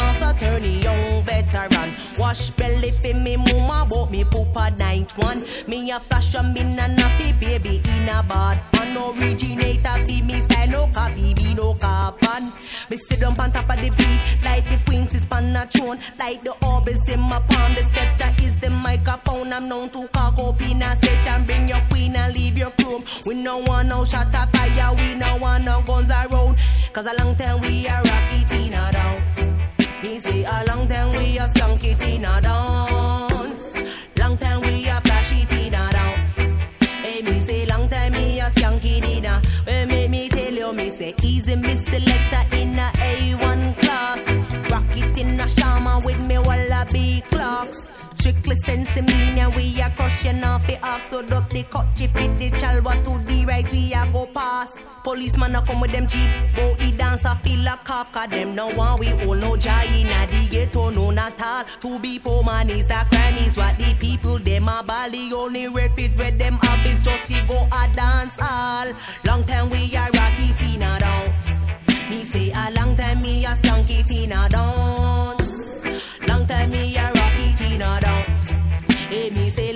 attorney, 0.43 0.79
young 0.81 1.23
veteran. 1.23 1.93
Wash 2.17 2.49
belly 2.51 2.91
for 2.91 3.13
me 3.13 3.37
mama, 3.37 3.85
bought 3.89 4.11
me 4.11 4.23
poop 4.23 4.55
a 4.55 4.71
night 4.71 5.11
one. 5.17 5.43
Me 5.67 5.91
a 5.91 5.99
flash 5.99 6.35
a 6.35 6.43
min 6.43 6.79
a 6.79 6.83
nappy 6.83 7.39
baby 7.39 7.81
in 7.85 8.09
a 8.09 8.23
bad 8.23 8.61
pan. 8.71 8.97
Originator 8.97 10.03
be 10.05 10.21
me 10.21 10.39
style, 10.39 10.69
no 10.69 10.89
copy, 10.93 11.33
be 11.33 11.53
no 11.53 11.73
carbon. 11.75 12.51
Me 12.89 12.97
sit 12.97 13.19
down 13.19 13.39
on 13.39 13.51
top 13.51 13.69
of 13.69 13.77
the 13.81 13.89
beat, 13.89 14.19
like 14.43 14.63
the 14.69 14.79
queens 14.85 15.15
is 15.15 15.25
pan 15.25 15.55
a 15.55 15.65
throne, 15.65 15.99
like 16.19 16.43
the 16.43 16.53
orbis 16.65 17.09
in 17.09 17.19
my 17.19 17.39
palm. 17.39 17.73
The 17.73 17.83
scepter 17.83 18.43
is 18.43 18.55
the 18.57 18.69
microphone. 18.69 19.53
I'm 19.53 19.67
known 19.67 19.89
to 19.91 20.07
cock 20.09 20.37
up 20.37 20.61
in 20.61 20.81
a 20.81 20.95
session. 20.95 21.45
Bring 21.45 21.69
your 21.69 21.81
queen 21.89 22.15
and 22.15 22.33
leave 22.33 22.57
your 22.57 22.71
chrome. 22.71 23.03
We 23.25 23.35
no 23.35 23.57
want 23.59 23.89
no 23.89 24.05
shot 24.05 24.33
of 24.35 24.51
fire, 24.51 24.93
we 24.95 25.15
no 25.15 25.37
want 25.37 25.63
no 25.63 25.81
guns 25.81 26.11
around. 26.11 26.57
Cause 26.91 27.07
a 27.07 27.13
long 27.23 27.35
time 27.35 27.61
we 27.61 27.87
are 27.87 28.03
rocky 28.03 28.43
Tina 28.45 28.91
dance. 28.91 29.82
Me 30.03 30.19
say 30.19 30.43
a 30.43 30.65
long 30.67 30.85
time 30.85 31.11
we 31.11 31.39
are 31.39 31.47
skunky 31.47 31.97
Tina 31.97 32.41
dance. 32.41 33.73
Long 34.17 34.35
time 34.37 34.59
we 34.59 34.89
are 34.89 34.99
flashy 34.99 35.45
Tina 35.45 35.89
dance. 35.93 36.37
Hey, 37.01 37.21
me 37.21 37.39
say 37.39 37.65
long 37.65 37.87
time 37.87 38.11
me 38.11 38.41
a 38.41 38.49
skanky 38.49 39.01
Tina. 39.01 39.41
Well, 39.65 39.87
make 39.87 40.09
me 40.09 40.27
tell 40.27 40.53
you, 40.53 40.73
me 40.73 40.89
say 40.89 41.15
easy 41.23 41.55
me 41.55 41.73
selector 41.75 42.57
in 42.57 42.77
a 42.77 42.91
A1 42.97 43.79
class. 43.79 44.71
Rock 44.71 44.97
it 44.97 45.17
in 45.17 45.39
a 45.39 45.47
shama 45.47 46.01
with 46.03 46.19
me 46.19 46.37
wallaby 46.37 47.23
clocks. 47.31 47.92
Sense 48.55 48.95
mean 49.01 49.39
and 49.39 49.55
we 49.55 49.81
are 49.81 49.89
crushing 49.91 50.43
off 50.43 50.65
the 50.67 50.77
ox. 50.85 51.11
Load 51.11 51.31
up 51.31 51.49
the 51.49 51.63
cut 51.63 51.87
chip 51.95 52.13
with 52.13 52.39
the 52.39 52.51
chalwa 52.51 52.93
to 53.03 53.25
the 53.27 53.45
right 53.45 53.69
we 53.71 53.93
a 53.93 54.07
go 54.13 54.27
past. 54.27 54.77
Policeman 55.03 55.55
a 55.55 55.61
come 55.65 55.81
with 55.81 55.91
them 55.91 56.05
jeep. 56.05 56.29
Bout 56.55 56.77
the 56.77 56.91
dancer 56.91 57.35
feel 57.43 57.65
a 57.65 57.77
cough. 57.83 58.11
Cause 58.11 58.29
them 58.29 58.53
no 58.53 58.67
one 58.67 58.99
we 58.99 59.11
all 59.25 59.33
no 59.33 59.57
joy 59.57 59.85
in 59.97 60.07
a 60.07 60.27
the 60.31 60.47
ghetto 60.51 60.91
no 60.91 61.09
not 61.09 61.41
all. 61.41 61.65
To 61.81 61.97
be 61.99 62.19
poor 62.19 62.43
man 62.43 62.69
is 62.69 62.89
a 62.91 63.05
crime 63.09 63.37
is 63.37 63.57
what 63.57 63.75
the 63.79 63.95
people 63.95 64.37
them 64.37 64.67
a 64.67 64.83
bally. 64.85 65.33
Only 65.33 65.67
repeat 65.67 66.15
where 66.15 66.31
them 66.31 66.59
have 66.61 66.85
is 66.85 67.01
just 67.01 67.25
to 67.27 67.41
go 67.47 67.67
a 67.71 67.89
dance 67.95 68.37
all. 68.39 68.93
Long 69.25 69.43
time 69.45 69.69
we 69.71 69.95
are 69.95 70.11
rocky 70.11 70.53
Tina 70.53 70.99
dance. 70.99 72.09
Me 72.09 72.23
say 72.23 72.51
a 72.51 72.71
long 72.71 72.95
time 72.95 73.19
me 73.19 73.45
a 73.45 73.49
skanky 73.49 74.07
Tina 74.07 74.47
dance. 74.47 75.83
Long 76.27 76.45
time 76.45 76.69
me 76.69 76.95
a 76.97 77.22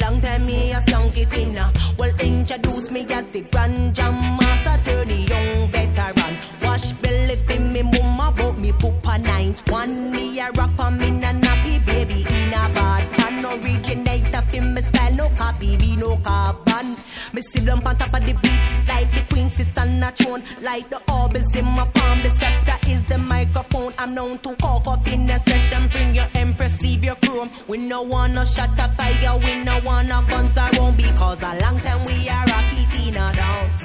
long 0.09 0.21
time 0.21 0.45
me 0.45 0.71
a 0.71 0.79
skanky 0.79 1.29
Tina. 1.29 1.71
Uh. 1.75 1.93
Well, 1.97 2.13
introduce 2.19 2.91
me 2.91 3.01
as 3.11 3.27
the 3.27 3.41
grand 3.41 3.95
jam 3.95 4.37
master, 4.37 4.91
attorney, 4.91 5.25
young 5.25 5.71
veteran. 5.71 6.37
Wash 6.61 6.93
belly 6.93 7.35
for 7.47 7.59
me 7.59 7.81
mama, 7.83 8.33
but 8.35 8.57
me 8.59 8.71
poop 8.71 9.05
a 9.05 9.17
night 9.17 9.61
one. 9.69 10.11
Me 10.11 10.39
a 10.39 10.51
rock 10.51 10.71
for 10.77 10.91
me 10.91 11.11
na 11.11 11.31
nappy 11.33 11.85
baby 11.85 12.25
in 12.29 12.53
a 12.53 12.69
bad 12.75 13.05
pan. 13.17 13.45
Originator 13.45 14.43
for 14.49 14.61
me 14.61 14.81
style, 14.81 15.15
no 15.15 15.29
copy, 15.29 15.75
be 15.77 15.95
no 15.95 16.17
carbon. 16.17 16.95
Me 17.37 17.43
sit 17.43 17.65
down 17.65 17.85
on 17.85 17.95
top 17.95 18.11
of 18.15 18.25
the 18.25 18.33
beat, 18.33 18.87
like 18.87 19.11
the 19.11 19.21
queen 19.31 19.51
sits 19.51 19.77
on 19.77 20.01
a 20.01 20.11
throne, 20.11 20.41
like 20.63 20.89
the 20.89 20.99
orbs 21.13 21.55
in 21.55 21.65
my 21.65 21.85
palm. 21.93 22.23
The 22.23 22.31
scepter 22.31 22.89
is 22.89 23.03
the 23.03 23.19
microphone. 23.19 23.93
I'm 23.99 24.15
known 24.15 24.39
to 24.39 24.55
cock 24.55 24.87
up 24.87 25.05
in 25.05 25.29
a 25.29 25.37
session. 25.47 25.87
Bring 25.89 26.15
your 26.15 26.25
empress, 26.33 26.81
leave 26.81 27.03
your 27.03 27.13
chrome. 27.13 27.51
We 27.67 27.77
no 27.77 28.01
wanna 28.01 28.43
shut 28.43 28.71
a 28.79 28.89
fire, 28.97 29.37
we 29.37 29.63
no 29.63 29.79
wanna 29.85 30.25
guns 30.27 30.57
around 30.57 30.97
because 30.97 31.43
a 31.43 31.59
long 31.61 31.79
time 31.81 32.03
we 32.05 32.27
are 32.27 32.43
rocky 32.43 32.87
Tina 32.89 33.31
dance. 33.35 33.83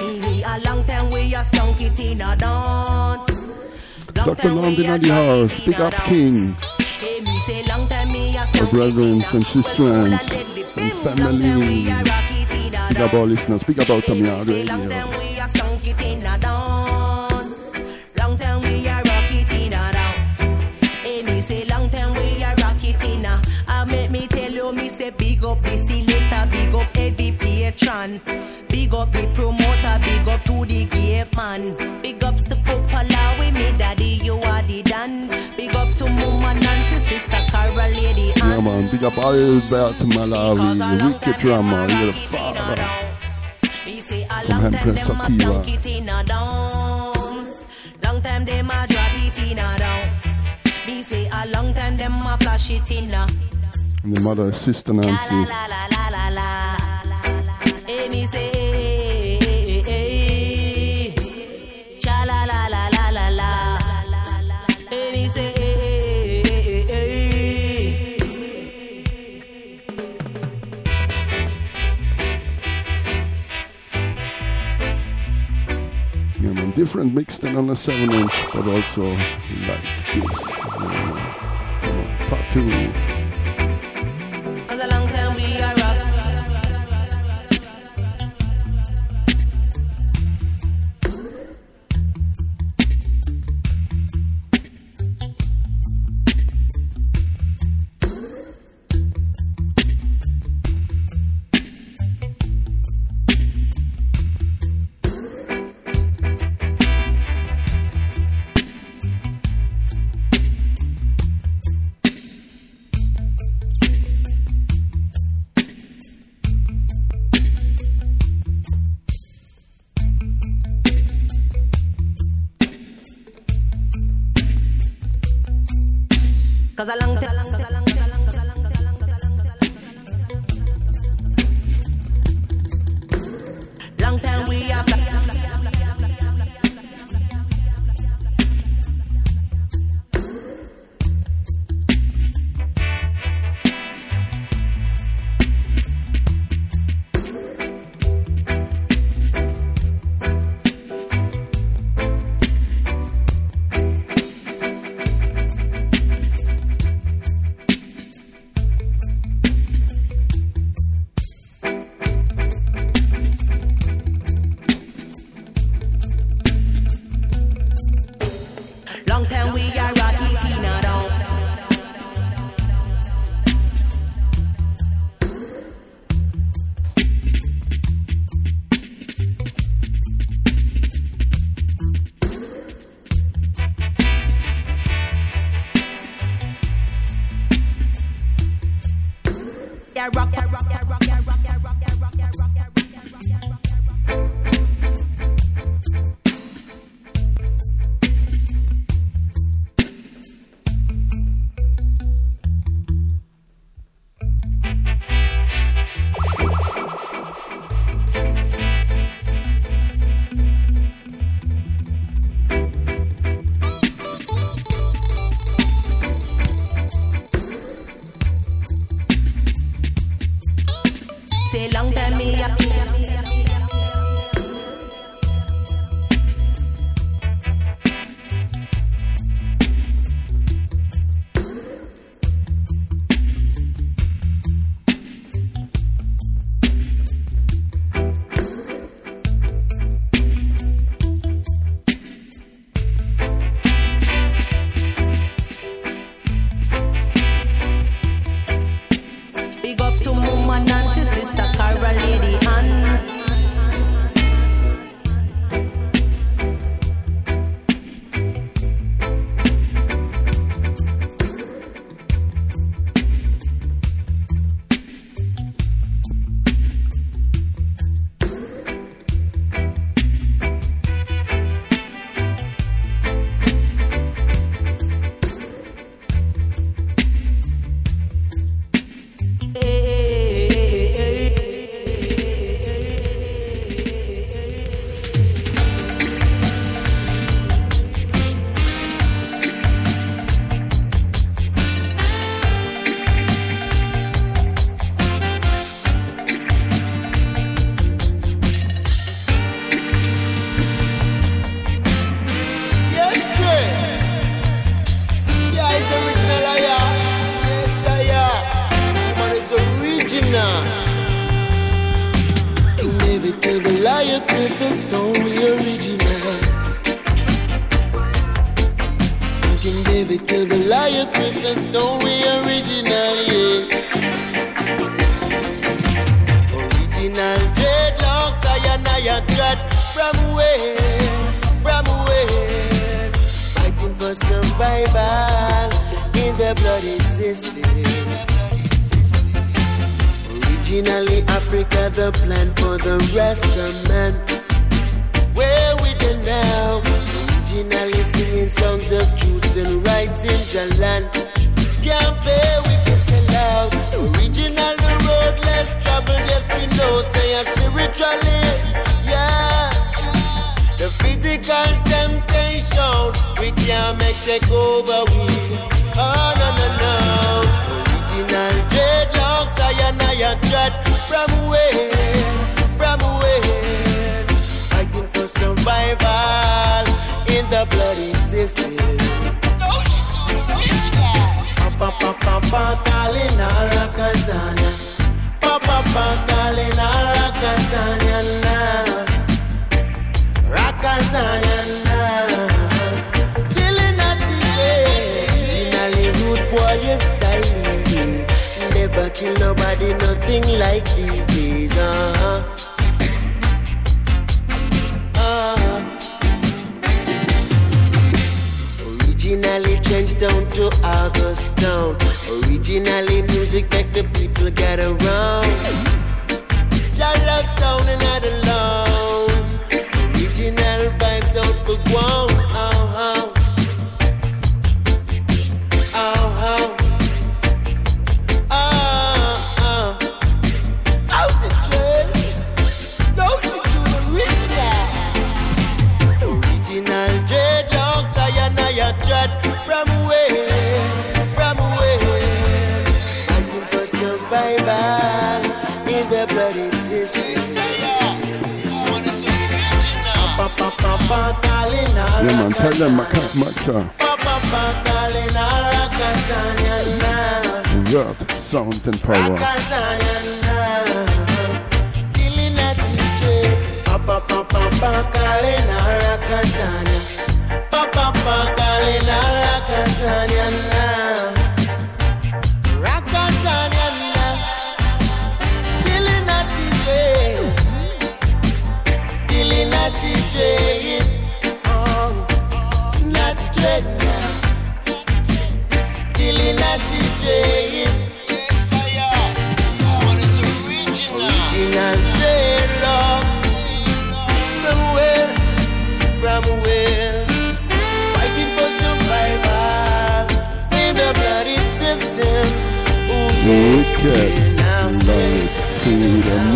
A 0.00 0.58
long 0.66 0.82
time 0.82 1.10
we 1.10 1.32
are 1.32 1.44
skunky 1.44 1.94
Tina 1.94 2.34
dance. 2.34 3.70
Long 4.16 4.34
Dr. 4.34 4.42
time 4.42 4.56
we 4.56 4.62
London 4.62 4.86
are 4.86 4.94
at 4.94 5.02
the 5.02 5.14
house. 5.14 5.60
Big 5.60 5.80
up. 5.80 5.94
King. 6.06 6.56
Hey, 6.98 7.20
me 7.20 7.38
say 7.46 7.64
long 7.66 7.86
time 7.86 8.08
me 8.08 8.36
a 8.36 8.40
Our 8.40 8.66
brethren 8.66 9.22
and 9.32 9.46
sisters 9.46 9.78
and 10.76 10.92
family. 11.04 12.29
Film. 12.94 12.98
Long 12.98 12.98
time 12.98 12.98
we 12.98 12.98
are 12.98 12.98
rocky 12.98 12.98
Tina 12.98 12.98
Big 12.98 12.98
up 12.98 13.14
all 13.14 13.26
listeners. 13.26 13.60
speak 13.60 13.82
about 13.82 14.08
me 14.08 14.28
on 14.28 14.66
long 14.66 14.88
time 14.88 15.08
we 15.10 15.38
are 15.38 15.48
skunky 15.48 15.96
Tina 15.96 16.38
dance. 16.38 17.72
Long 18.16 18.36
time 18.36 18.60
we 18.60 18.88
are 18.88 19.02
rocky 19.02 19.44
Tina 19.44 19.90
dance. 19.92 20.40
Hey, 21.02 21.22
me 21.22 21.40
say 21.40 21.64
long 21.64 21.88
time 21.90 22.12
we 22.12 22.42
are 22.42 22.54
rocky 22.56 22.92
Tina. 22.94 23.42
I 23.68 23.82
ah, 23.82 23.84
make 23.84 24.10
me 24.10 24.26
tell 24.26 24.50
you, 24.50 24.72
me 24.72 24.88
say 24.88 25.10
big 25.10 25.44
up 25.44 25.62
the 25.62 25.78
selector, 25.78 26.50
big 26.50 26.74
up 26.74 26.96
every 26.96 27.32
patron. 27.32 28.20
Big 28.68 28.94
up 28.94 29.12
the 29.12 29.26
promoter, 29.34 29.98
big 30.02 30.28
up 30.28 30.44
to 30.44 30.64
the 30.64 30.84
gay 30.84 31.24
man. 31.36 32.02
Big 32.02 32.22
ups 32.22 32.44
to 32.44 32.56
Popala 32.56 33.38
with 33.38 33.54
me 33.54 33.72
daddy, 33.78 34.20
you 34.22 34.34
are 34.34 34.62
the 34.62 34.82
done. 34.82 35.28
Big 35.56 35.74
up 35.74 35.96
yeah, 38.50 38.60
man. 38.60 38.90
Big 38.90 39.04
up 39.04 39.16
Alberto 39.18 40.04
Malawi, 40.06 40.78
the 40.78 41.06
wicked 41.06 41.36
drummer, 41.40 41.88
you're 41.88 42.06
the 42.06 42.12
father. 42.12 42.76
From 44.46 44.72
Hempress 44.72 44.98
Sativa. 45.06 45.60
And 54.02 54.16
the 54.16 54.20
mother, 54.20 54.52
sister 54.52 54.92
Nancy. 54.92 55.34
La, 55.34 55.66
la, 55.66 55.66
la, 55.66 56.08
la, 56.08 56.08
la, 56.08 56.28
la. 56.28 56.89
different 76.80 77.12
mix 77.12 77.36
than 77.36 77.56
on 77.56 77.68
a 77.68 77.76
7 77.76 78.10
inch, 78.10 78.46
but 78.54 78.66
also 78.66 79.04
like 79.04 79.84
this. 80.14 80.60
Uh, 80.64 82.26
part 82.30 82.50
2. 82.52 83.09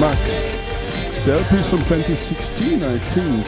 Max. 0.04 0.42
The 1.24 1.32
LP 1.32 1.56
is 1.56 1.66
from 1.66 1.78
2016, 1.78 2.82
I 2.82 2.98
think. 2.98 3.46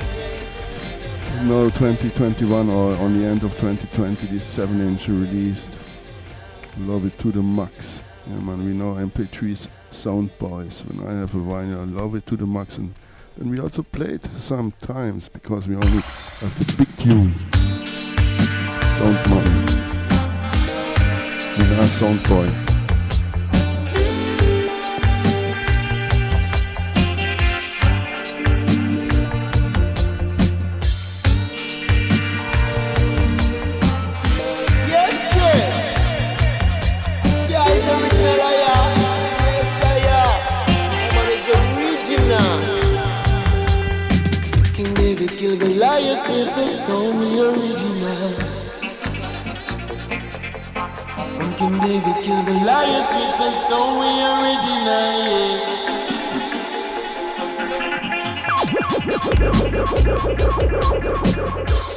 No, 1.47 1.69
2021 1.69 2.71
or 2.71 2.97
on 2.97 3.21
the 3.21 3.27
end 3.27 3.43
of 3.43 3.51
2020, 3.61 4.27
this 4.29 4.47
7 4.47 4.81
inch 4.81 5.07
released. 5.07 5.71
Love 6.79 7.05
it 7.05 7.19
to 7.19 7.31
the 7.31 7.43
max. 7.43 8.01
Yeah, 8.27 8.39
man, 8.39 8.65
we 8.65 8.73
know 8.73 8.95
MP3's 8.95 9.69
sound 9.91 10.31
boys. 10.39 10.83
When 10.87 11.07
I 11.07 11.21
have 11.21 11.35
a 11.35 11.39
vinyl, 11.39 11.81
I 11.81 11.85
love 11.85 12.15
it 12.15 12.25
to 12.29 12.39
the 12.39 12.47
max. 12.47 12.79
And, 12.79 12.95
we 13.39 13.61
also 13.61 13.83
played 13.83 14.23
sometimes 14.39 15.29
because 15.29 15.69
we 15.69 15.75
only 15.75 15.89
have 16.41 16.55
the 16.59 16.75
big 16.79 16.97
tunes. 16.97 17.37
Soundboy. 18.97 19.45
We 21.59 21.65
are 21.75 21.83
sound. 21.83 22.66
David 51.81 52.25
killed 52.25 52.47
Goliath 52.47 53.11
with 53.15 53.39
the 53.39 53.53
stone 53.53 53.99
we 54.01 54.09
originated. 54.33 55.77
Yeah. 61.37 61.96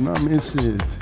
Not 0.00 0.22
miss 0.22 0.54
it. 0.54 0.99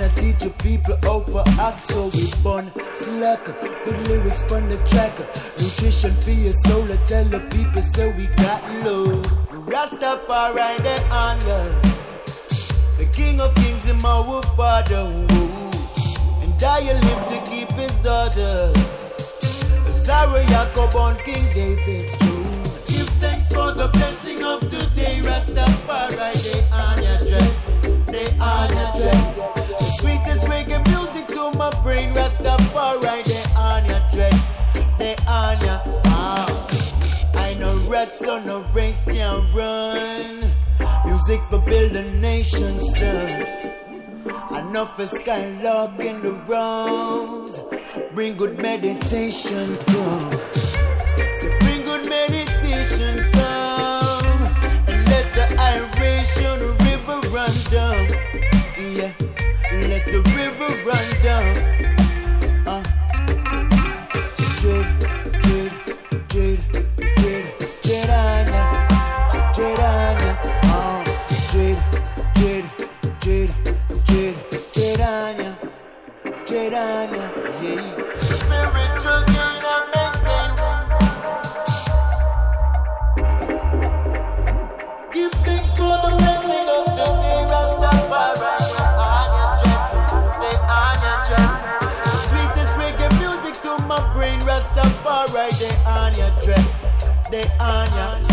I 0.00 0.08
to 0.08 0.14
teach 0.14 0.38
the 0.38 0.50
people 0.62 0.96
how 1.02 1.20
for 1.20 1.44
act, 1.60 1.84
so 1.84 2.08
we 2.14 2.32
born 2.42 2.72
slacker. 2.94 3.52
Good 3.84 4.08
lyrics 4.08 4.42
from 4.46 4.66
the 4.70 4.78
tracker. 4.88 5.26
Nutrition 5.60 6.14
for 6.14 6.30
your 6.30 6.54
soul, 6.54 6.90
I 6.90 6.96
tell 7.04 7.24
the 7.24 7.40
people, 7.52 7.82
so 7.82 8.08
we 8.08 8.26
got 8.40 8.62
love. 8.82 9.26
Rastafari, 9.68 10.78
the 10.80 11.06
honor. 11.12 11.68
The 12.96 13.10
king 13.12 13.42
of 13.42 13.54
kings 13.56 13.90
and 13.90 14.02
our 14.02 14.42
father. 14.56 15.04
Ooh. 15.04 15.70
And 16.44 16.62
I 16.62 16.80
live 16.80 17.22
to 17.32 17.50
keep 17.50 17.70
his 17.72 17.92
order. 18.06 18.72
Sarah 19.92 20.46
Jacob 20.46 20.96
on 20.96 21.16
King 21.24 21.44
David's 21.52 22.16
true. 22.16 22.42
Give 22.86 23.08
thanks 23.20 23.48
for 23.48 23.72
the 23.72 23.88
blessing 23.92 24.42
of 24.44 24.60
today, 24.60 25.20
Rastafari, 25.20 26.32
they 26.42 26.66
honor, 26.72 28.10
they 28.10 28.38
honor. 28.40 29.49
Sweetest 30.00 30.48
reggae 30.48 30.80
music 30.88 31.26
to 31.28 31.52
my 31.58 31.70
brain, 31.82 32.14
Rastafari, 32.14 33.22
they 33.24 33.44
on 33.54 33.84
ya, 33.84 33.98
dread, 34.10 34.32
they 34.98 35.14
on 35.28 35.60
ya, 35.60 35.80
ah. 36.06 36.46
I 37.34 37.54
know 37.60 37.76
rats 37.86 38.26
on 38.26 38.46
no 38.46 38.62
race 38.72 39.04
can't 39.04 39.54
run, 39.54 40.52
music 41.04 41.42
for 41.50 41.58
building 41.58 42.18
nations, 42.22 42.82
sir. 42.96 43.76
Enough 44.56 44.96
for 44.96 45.06
skylark 45.06 46.00
in 46.00 46.22
the 46.22 46.32
rose, 46.48 47.60
bring 48.14 48.36
good 48.36 48.56
meditation, 48.56 49.76
come. 49.76 50.69
the 97.30 97.48
on. 97.60 98.29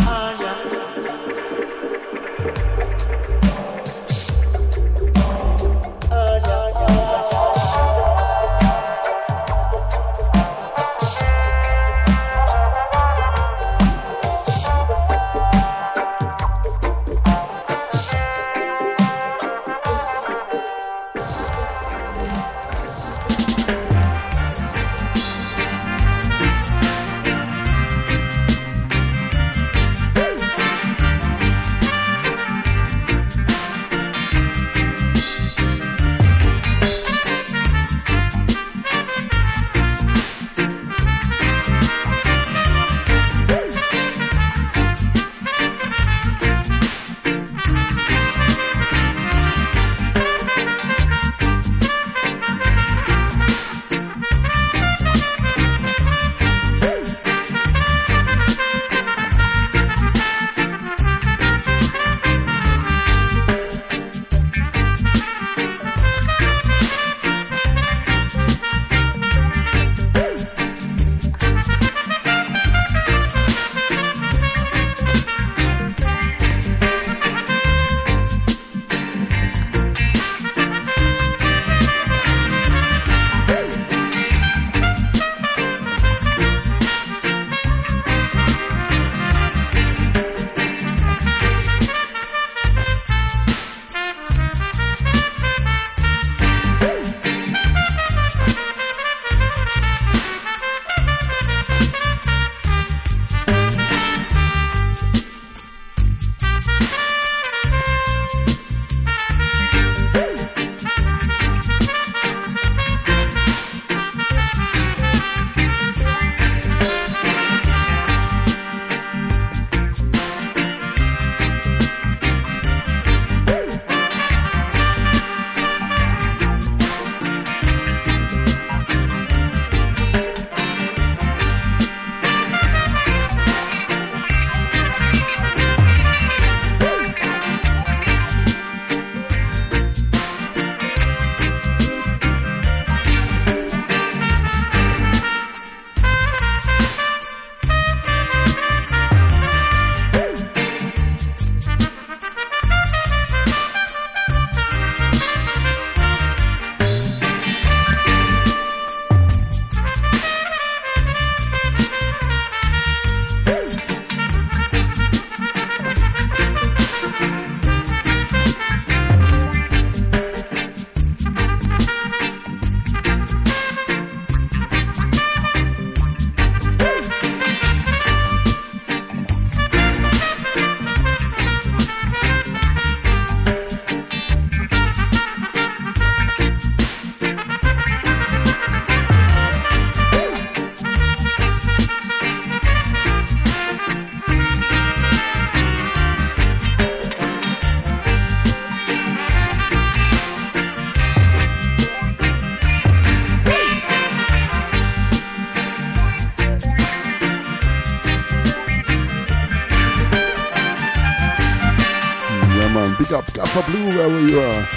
Gaffer 213.57 213.71
Blue 213.71 213.85
wherever 213.85 214.21
you 214.27 214.39
are. 214.39 214.67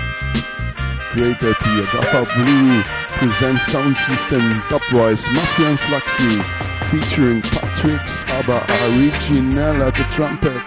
Great 1.13 1.43
LP. 1.43 1.83
Gaffer 1.93 2.25
Blue 2.33 2.83
presents 3.19 3.67
Sound 3.67 3.95
System 3.95 4.41
Dubwise 4.71 5.27
Mafia 5.35 5.69
and 5.69 5.79
Fluxy 5.79 6.41
featuring 6.89 7.43
Patrick 7.43 8.01
Aber 8.37 8.65
Original 8.97 9.83
at 9.83 9.95
the 9.95 10.05
trumpet. 10.15 10.63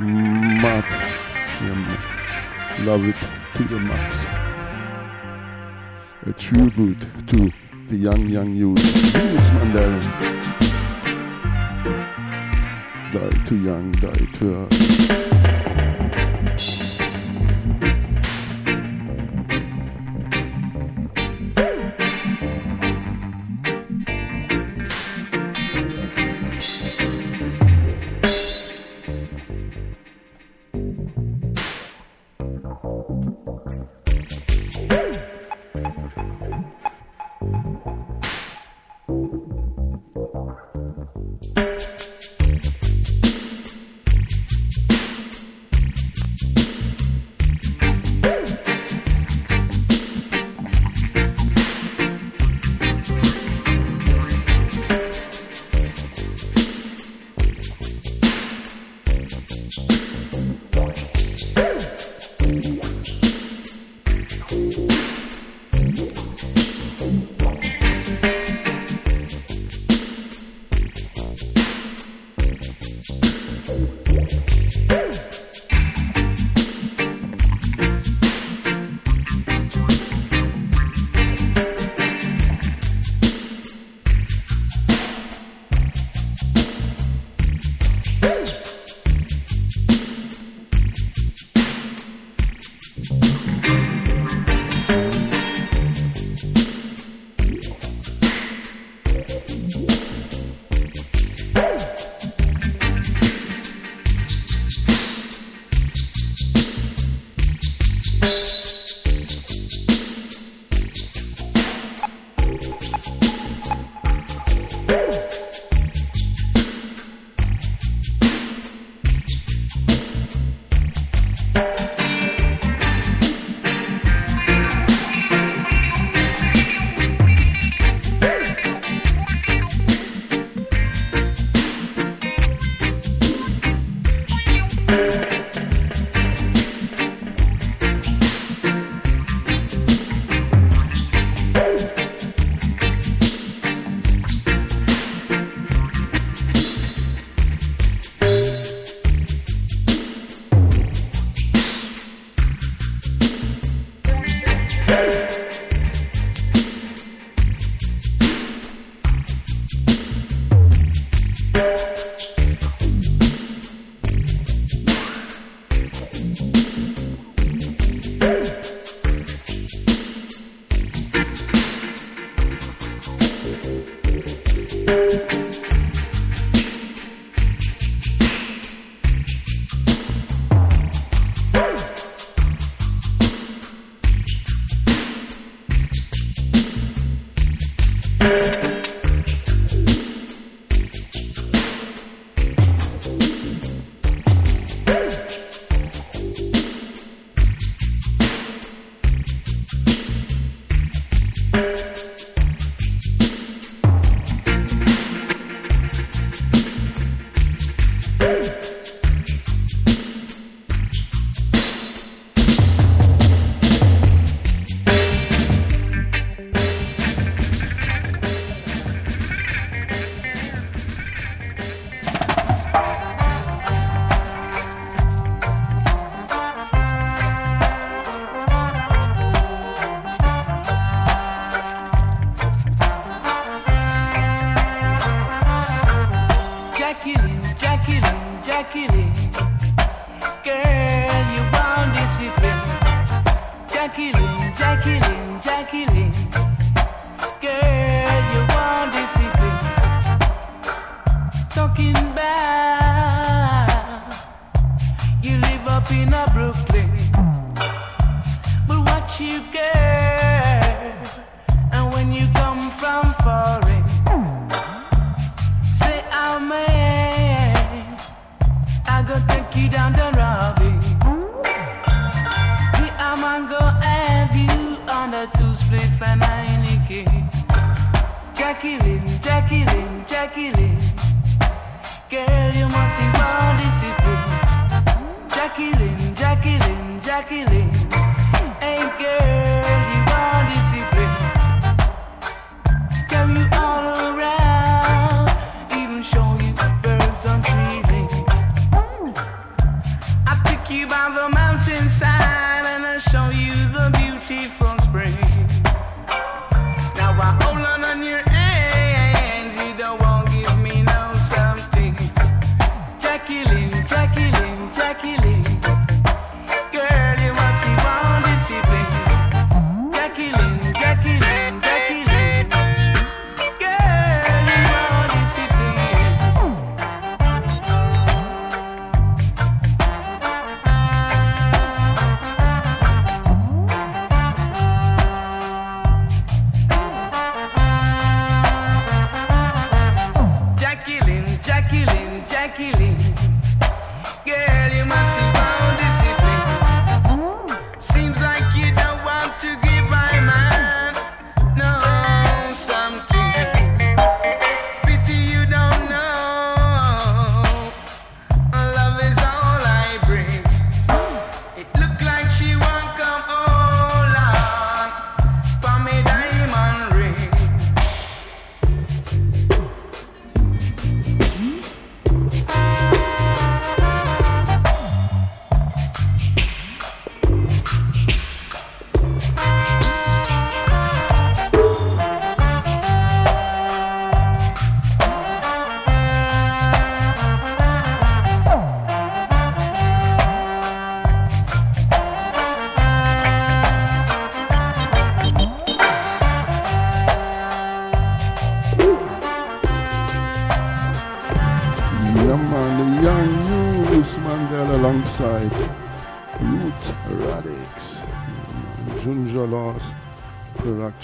Mad. 0.00 0.84
Yeah, 1.62 2.84
love 2.86 3.06
it 3.06 3.16
to 3.54 3.62
the 3.62 3.78
max. 3.78 4.26
A 6.26 6.32
tribute 6.32 7.06
to 7.28 7.52
the 7.86 7.96
young, 7.96 8.28
young 8.28 8.52
youth. 8.52 9.14
Louis 9.14 9.50
Mandarin. 9.52 10.00
Die 13.12 13.44
too 13.46 13.56
young, 13.58 13.92
die 13.92 14.26
too 14.32 14.54
early. 14.54 15.19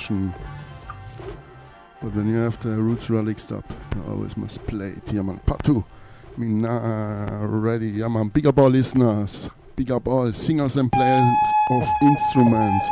session. 0.06 0.34
But 2.02 2.14
when 2.14 2.28
you 2.28 2.36
have 2.36 2.60
the 2.62 2.70
Roots 2.70 3.10
Relic 3.10 3.38
stop, 3.38 3.64
I 3.96 4.10
always 4.10 4.36
must 4.36 4.64
play 4.66 4.90
it 4.90 5.04
yamang 5.06 5.40
Patu. 5.44 5.84
Mean 6.36 6.64
already, 6.64 7.88
yeah 7.88 8.08
man, 8.08 8.28
big 8.28 8.46
up 8.46 8.58
all 8.58 8.68
listeners, 8.68 9.48
big 9.74 9.90
up 9.90 10.06
all 10.06 10.32
singers 10.32 10.76
and 10.76 10.92
players 10.92 11.32
of 11.70 11.88
instruments, 12.02 12.86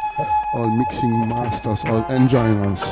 all 0.55 0.71
mixing 0.79 1.29
masters, 1.29 1.85
all 1.85 2.05
engineers. 2.09 2.83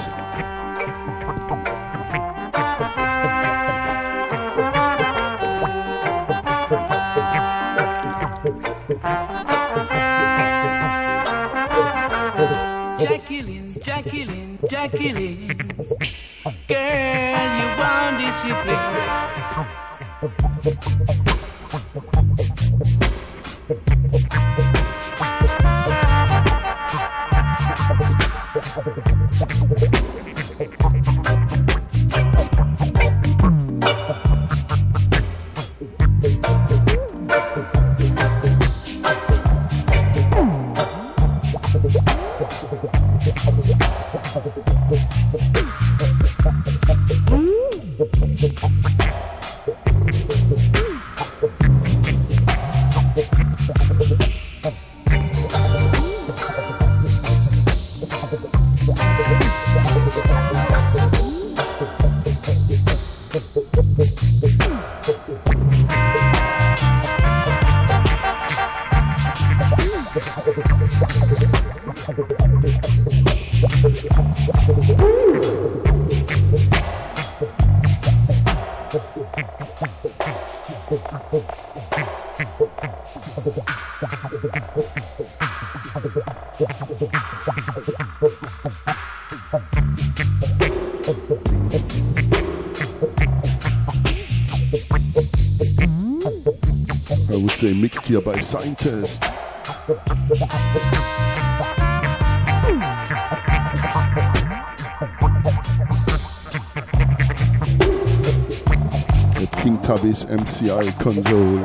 Jacqueline, 14.03 14.59
Jacqueline. 14.69 15.72
here 98.13 98.21
by 98.21 98.39
Scientist. 98.41 99.25
At 99.25 99.31
King 109.63 109.81
Tubby's 109.81 110.27
MCI 110.27 110.93
console. 111.01 111.65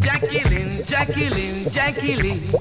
Jacqueline, 0.00 0.86
Jacqueline, 0.86 1.70
Jacqueline. 1.70 2.57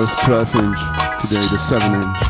Let's 0.00 0.16
12 0.24 0.54
inch, 0.54 0.78
today 1.20 1.46
the 1.50 1.58
7 1.58 2.02
inch. 2.02 2.29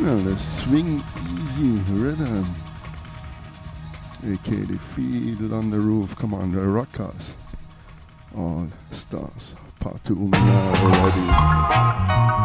Well, 0.00 0.16
the 0.16 0.38
swing 0.38 1.02
easy 1.38 1.72
rhythm. 1.92 2.54
Okay, 4.24 4.64
the 4.64 4.78
field 4.78 5.52
on 5.52 5.68
the 5.68 5.78
roof, 5.78 6.16
come 6.16 6.32
on, 6.32 6.52
the 6.52 6.62
rockers. 6.62 7.34
All 8.34 8.68
stars, 8.92 9.54
part 9.78 10.02
two 10.02 10.16
now 10.16 10.74
already. 10.84 12.39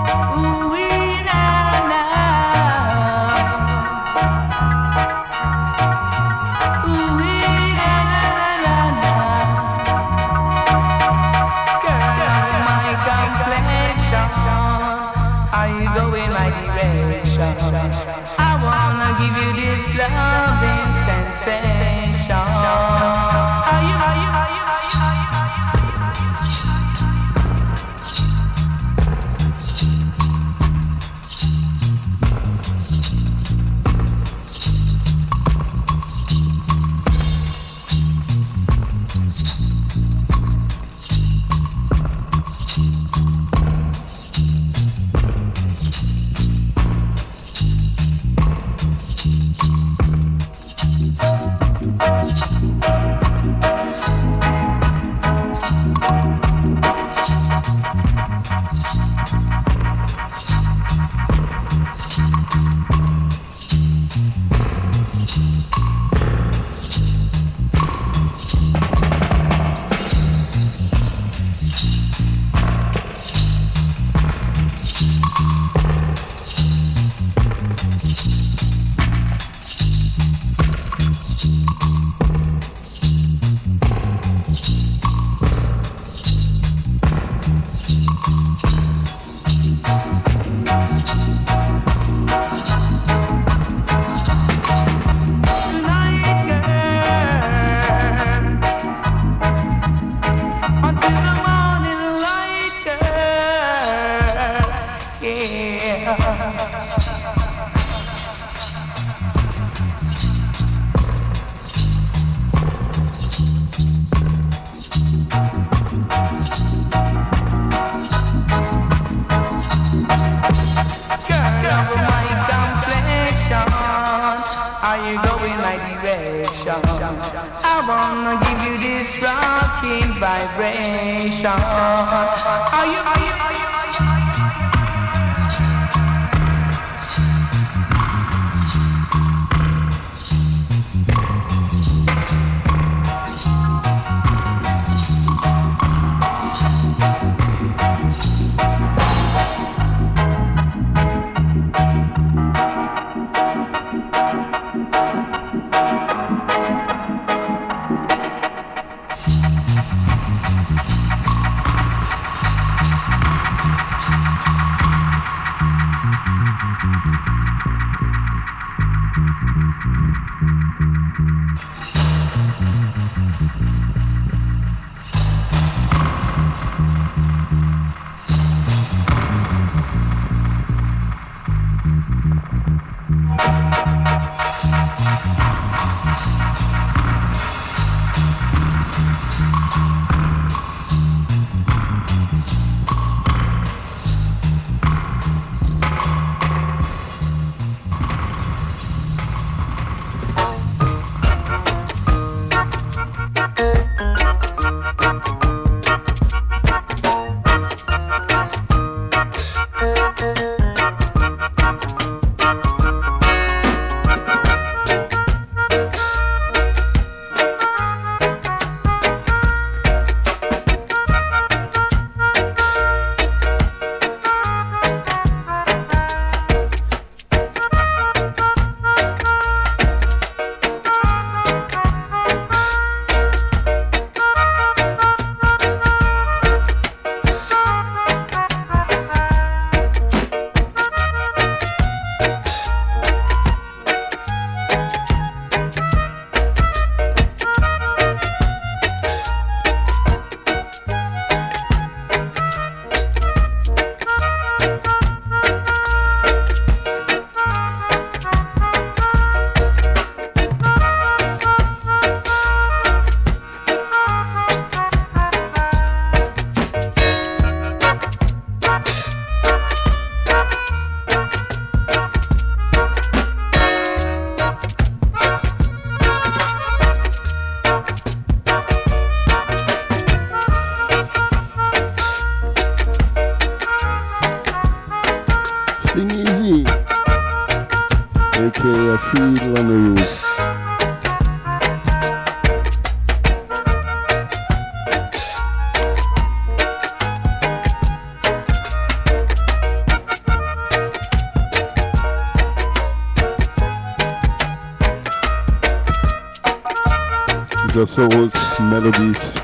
These 307.75 307.89
are 307.99 308.09
soul 308.09 308.67
melodies 308.69 309.35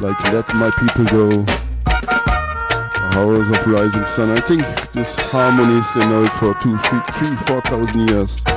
like 0.00 0.18
Let 0.32 0.48
My 0.54 0.70
People 0.78 1.04
Go, 1.04 1.44
Hours 3.12 3.50
of 3.50 3.66
Rising 3.66 4.06
Sun. 4.06 4.30
I 4.30 4.40
think 4.40 4.62
this 4.92 5.18
harmony 5.18 5.80
is 5.80 5.96
out 5.96 6.32
for 6.38 6.54
two, 6.62 6.78
three, 7.18 7.36
four 7.44 7.60
thousand 7.60 8.08
years. 8.08 8.55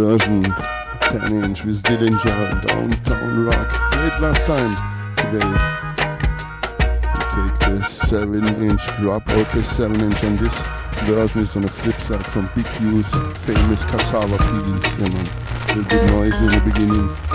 Version, 0.00 0.42
10 1.02 1.44
inch 1.44 1.62
with 1.64 1.82
Dillinger, 1.82 2.66
Downtown 2.66 3.44
Rock. 3.44 3.92
Played 3.92 4.20
last 4.22 4.46
time 4.46 4.74
today. 5.14 5.52
We 7.12 7.20
take 7.36 7.58
the 7.68 7.84
7 7.84 8.46
inch, 8.62 8.86
drop 8.96 9.28
out 9.28 9.52
the 9.52 9.62
7 9.62 10.00
inch, 10.00 10.22
and 10.22 10.38
this 10.38 10.62
version 11.04 11.42
is 11.42 11.54
on 11.54 11.62
the 11.62 11.68
flip 11.68 12.00
side 12.00 12.24
from 12.24 12.48
Big 12.54 12.66
U's 12.80 13.10
famous 13.44 13.84
Cassava 13.84 14.38
Piece. 14.38 14.96
You 14.96 15.08
know, 15.10 15.20
a 15.20 15.76
little 15.76 15.84
bit 15.84 16.04
noisy 16.12 16.44
in 16.46 16.50
the 16.50 16.62
beginning. 16.64 17.29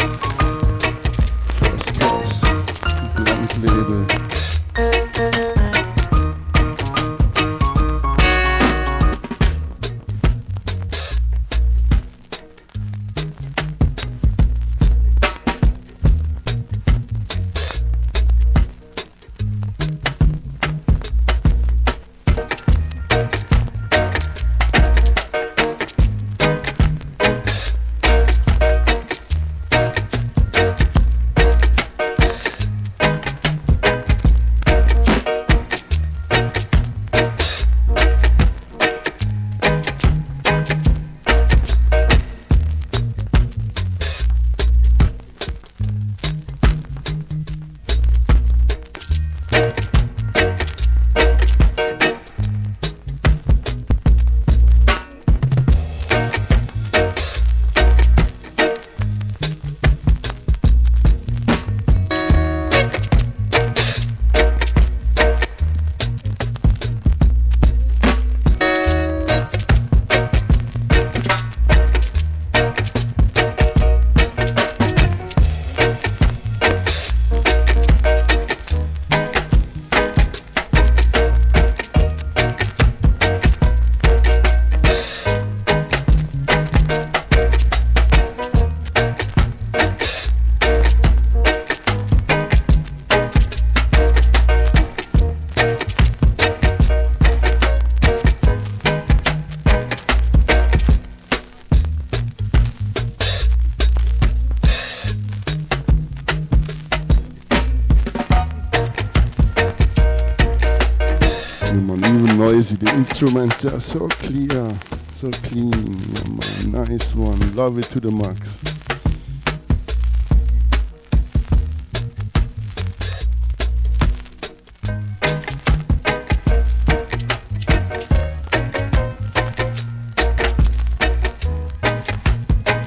Instruments 113.22 113.64
are 113.64 113.80
so 113.80 114.10
clear, 114.10 114.76
so 115.14 115.32
clean. 115.48 115.72
Yeah, 115.72 116.84
nice 116.84 117.16
one. 117.16 117.56
Love 117.56 117.80
it 117.80 117.86
to 117.86 118.02
the 118.02 118.12
max. 118.12 118.60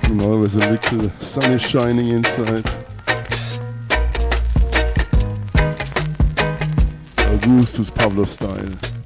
And 0.04 0.20
always 0.20 0.56
a 0.56 0.58
little 0.58 1.08
sun 1.20 1.52
is 1.52 1.62
shining 1.62 2.08
inside. 2.08 2.68
Augustus 7.16 7.88
Pablo 7.88 8.24
style. 8.24 8.97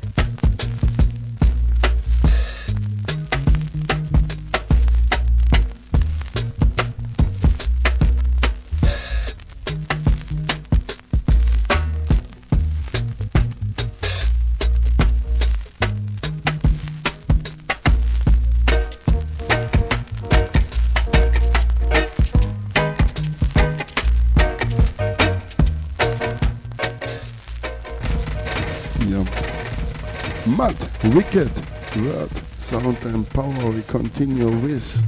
Wicked 31.23 31.53
Word, 31.99 32.31
Sound 32.59 33.05
and 33.05 33.29
Power. 33.31 33.71
We 33.71 33.83
continue 33.83 34.49
with 34.49 35.01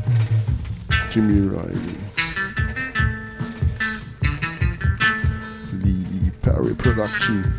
Jimmy 1.11 1.41
Riley. 1.49 1.99
Lee 5.73 6.31
Perry 6.41 6.77
Production. 6.77 7.53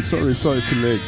Sorry, 0.00 0.34
sorry 0.34 0.62
to 0.62 0.74
late. 0.76 1.01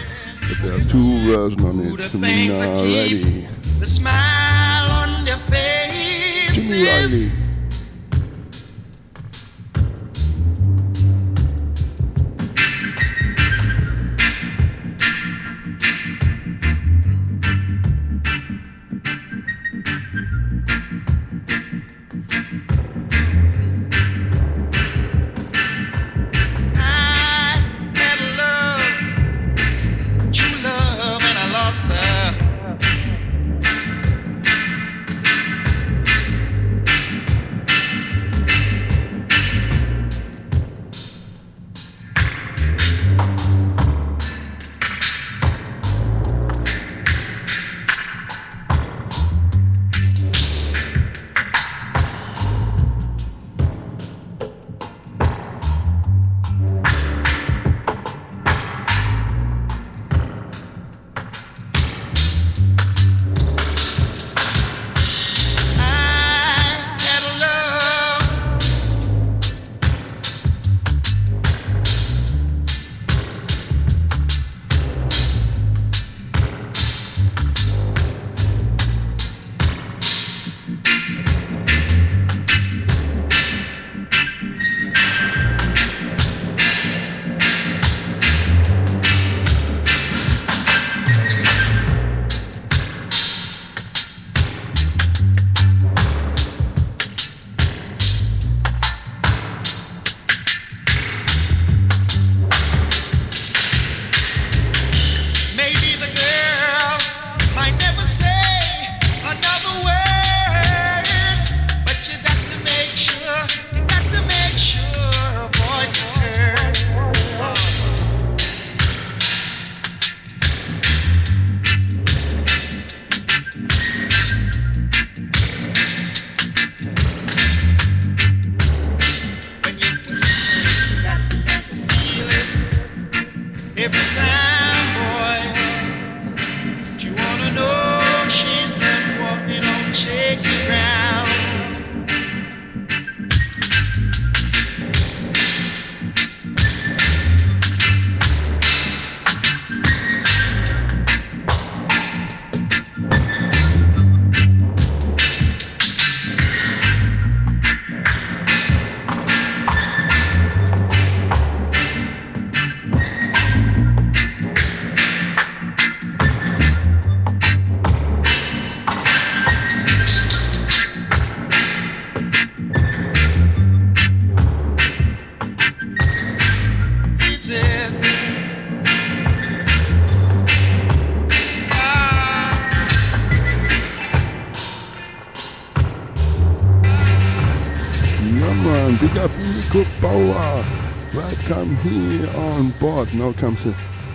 Now 193.15 193.33
comes 193.33 193.65
a 193.65 193.75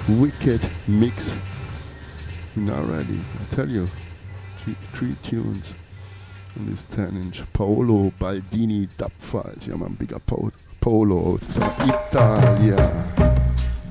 wicked 0.10 0.70
mix. 0.86 1.34
Now 2.58 2.84
ready. 2.84 3.22
I 3.40 3.56
tell 3.56 3.70
you, 3.70 3.88
three, 4.58 4.76
three 4.94 5.16
tunes 5.24 5.74
on 6.58 6.70
this 6.70 6.84
10 6.92 7.16
inch. 7.16 7.42
Paolo 7.54 8.12
Baldini 8.20 8.90
Dub 8.98 9.14
Files. 9.20 9.68
Yeah, 9.68 9.76
man, 9.76 9.94
big 9.94 10.12
up 10.12 10.30
Paolo. 10.82 11.40
Italia. 11.40 12.76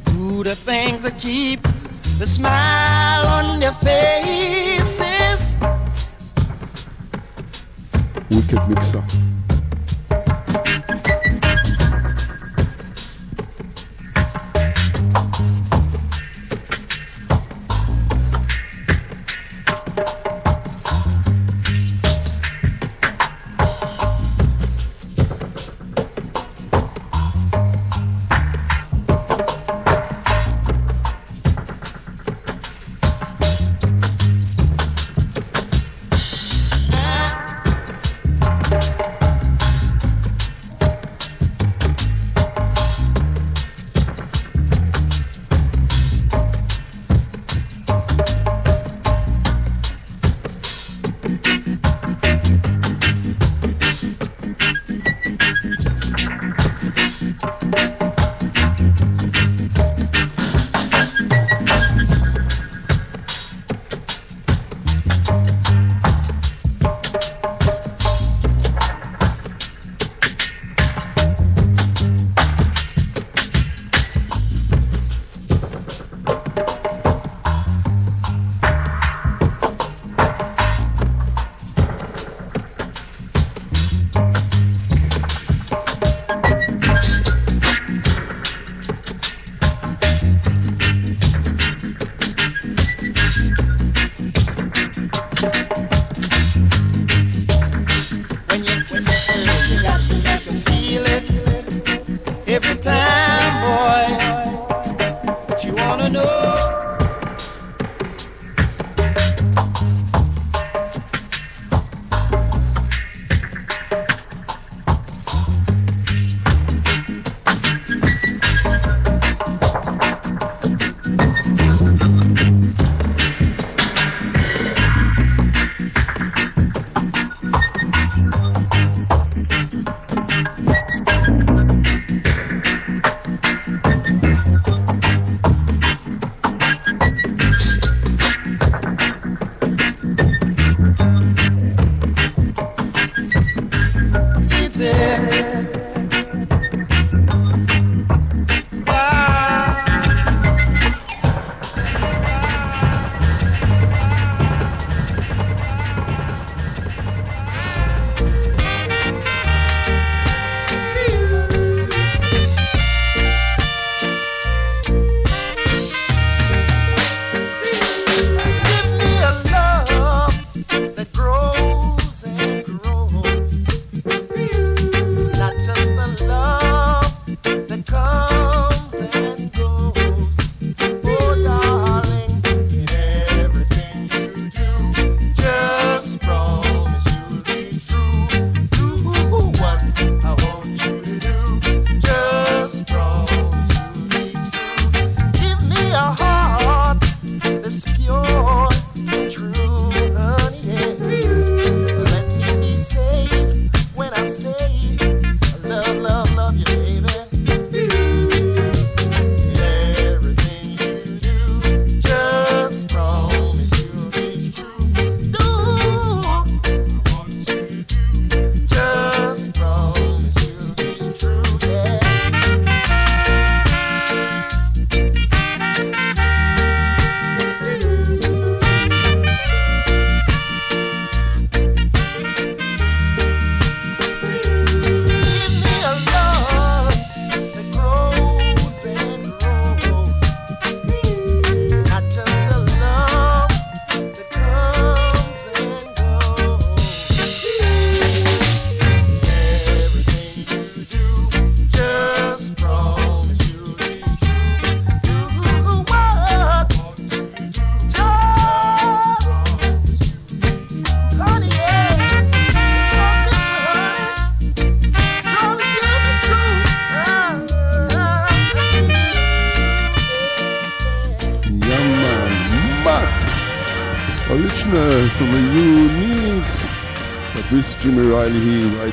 Do 0.05 0.45
the 0.45 0.55
things 0.55 1.01
that 1.01 1.19
keep 1.19 1.63
the 2.19 2.27
smile 2.27 3.27
on 3.29 3.61
their 3.61 3.73
faces. 3.73 5.55
Wicked 8.29 8.69
mixer. 8.69 9.28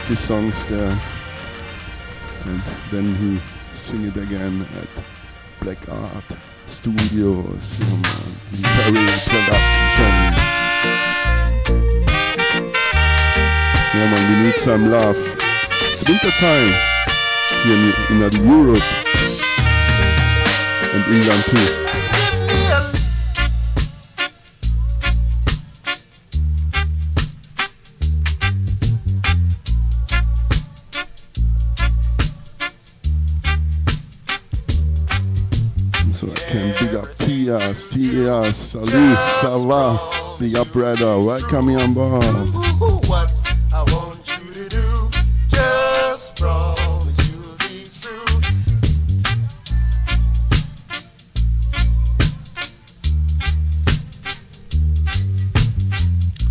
practice 0.05 0.27
songs 0.27 0.65
there. 0.67 0.99
And 2.45 2.61
then 2.91 3.15
he 3.15 3.41
sing 3.75 4.05
it 4.05 4.15
again 4.17 4.61
at 4.61 5.03
Black 5.61 5.89
Ark 5.89 6.23
Studios 6.67 7.79
uh, 7.81 7.95
in 8.53 8.61
Perry's 8.61 9.23
Production. 9.25 10.11
Yeah 13.95 14.11
man, 14.11 14.23
we 14.29 14.45
need 14.45 14.59
some 14.61 14.91
love. 14.91 15.17
It's 15.91 16.07
winter 16.07 16.29
time 16.37 16.71
here 17.63 17.93
in, 18.11 18.21
in 18.21 18.47
Europe 18.47 18.83
and 20.93 21.15
England 21.15 21.43
too. 21.45 21.84
Big 40.37 40.55
up, 40.55 40.67
brother. 40.73 41.19
Welcome, 41.21 41.69
young 41.69 41.93
boy. 41.93 42.19
What 43.07 43.31
I 43.73 43.83
want 43.83 44.27
you 44.27 44.53
to 44.53 44.69
do, 44.69 45.09
just 45.47 46.35
promise 46.35 47.17
you'll 47.29 47.55
be 47.59 47.87
true. 48.01 48.41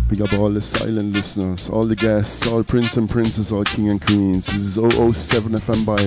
Big 0.09 0.21
up 0.21 0.33
all 0.33 0.49
the 0.49 0.61
silent 0.61 1.13
listeners, 1.13 1.69
all 1.69 1.85
the 1.85 1.95
guests, 1.95 2.47
all 2.47 2.63
prince 2.63 2.97
and 2.97 3.07
princess, 3.07 3.51
all 3.51 3.63
king 3.63 3.89
and 3.89 4.01
queens. 4.01 4.47
This 4.47 4.55
is 4.55 4.73
007 4.73 5.53
FM 5.53 5.85
by 5.85 5.97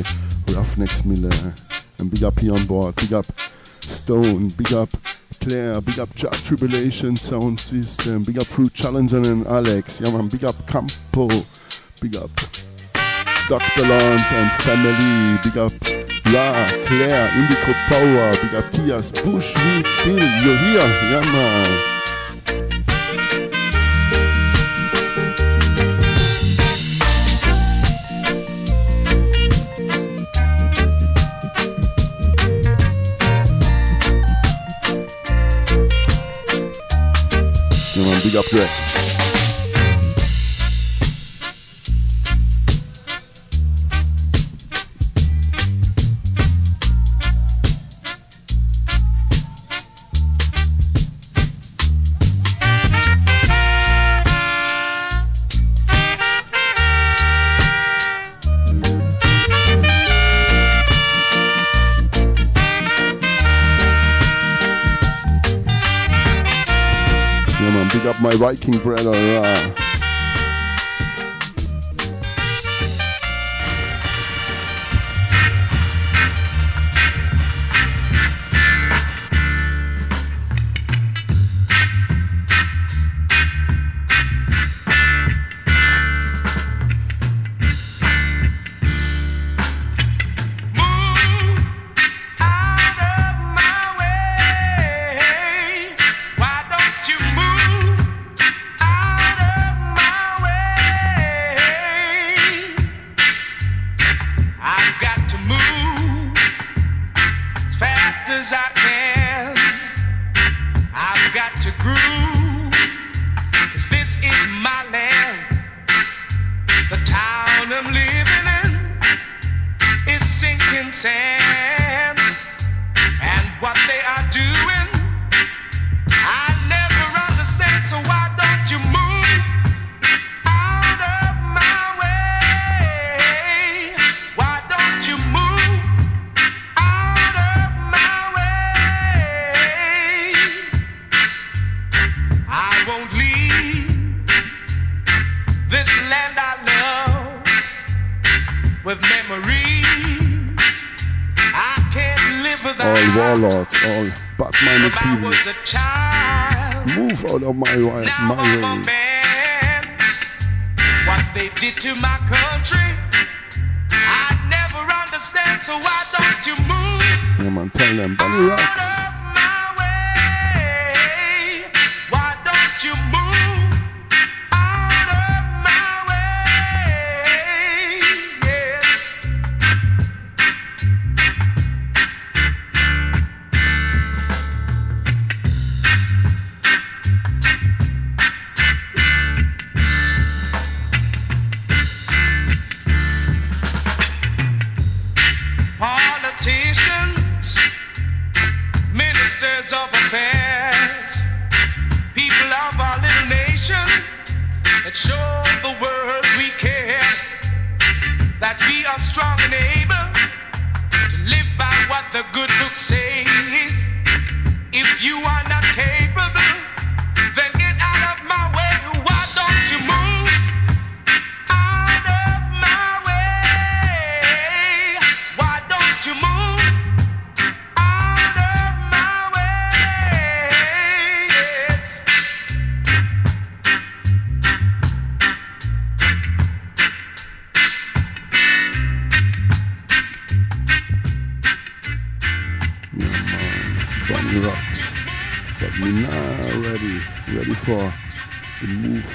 Ruffneck 0.52 0.90
Smille. 0.90 1.54
And 1.98 2.10
big 2.10 2.24
up 2.24 2.40
here 2.40 2.54
on 2.54 2.66
big 2.92 3.12
up 3.12 3.26
Stone, 3.80 4.48
big 4.48 4.72
up 4.72 4.90
Claire, 5.40 5.80
big 5.80 5.98
up 5.98 6.14
J 6.14 6.28
Tribulation 6.44 7.16
Sound 7.16 7.60
System, 7.60 8.22
big 8.22 8.38
up 8.38 8.46
Fruit 8.46 8.72
Challenger 8.72 9.18
and 9.18 9.46
Alex, 9.46 10.00
ja 10.00 10.10
man, 10.10 10.28
big 10.28 10.44
up 10.44 10.56
Campo, 10.66 11.28
big 12.00 12.16
up 12.16 12.30
Dr. 13.48 13.82
Land 13.82 14.24
and 14.30 14.50
Family, 14.62 15.38
big 15.42 15.56
up 15.56 15.72
La, 16.32 16.66
Claire, 16.86 17.28
Indico 17.36 17.72
Power, 17.88 18.32
big 18.42 18.54
up 18.54 18.70
Tias, 18.72 19.12
Bush, 19.24 19.54
wie 19.54 19.82
viel, 19.82 20.18
you're 20.18 20.56
here, 20.56 21.12
ja 21.12 21.20
man. 21.32 21.97
Big 38.28 38.36
up, 38.36 38.44
Greg. 38.50 39.07
Viking 68.38 68.78
bread 68.78 69.04
or 69.04 69.16
uh, 69.16 69.87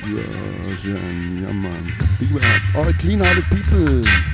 yeah 0.02 1.52
man. 1.52 1.94
Big 2.20 2.36
up, 2.36 2.76
all 2.76 2.94
clean-hearted 2.94 3.45
people. 3.45 4.32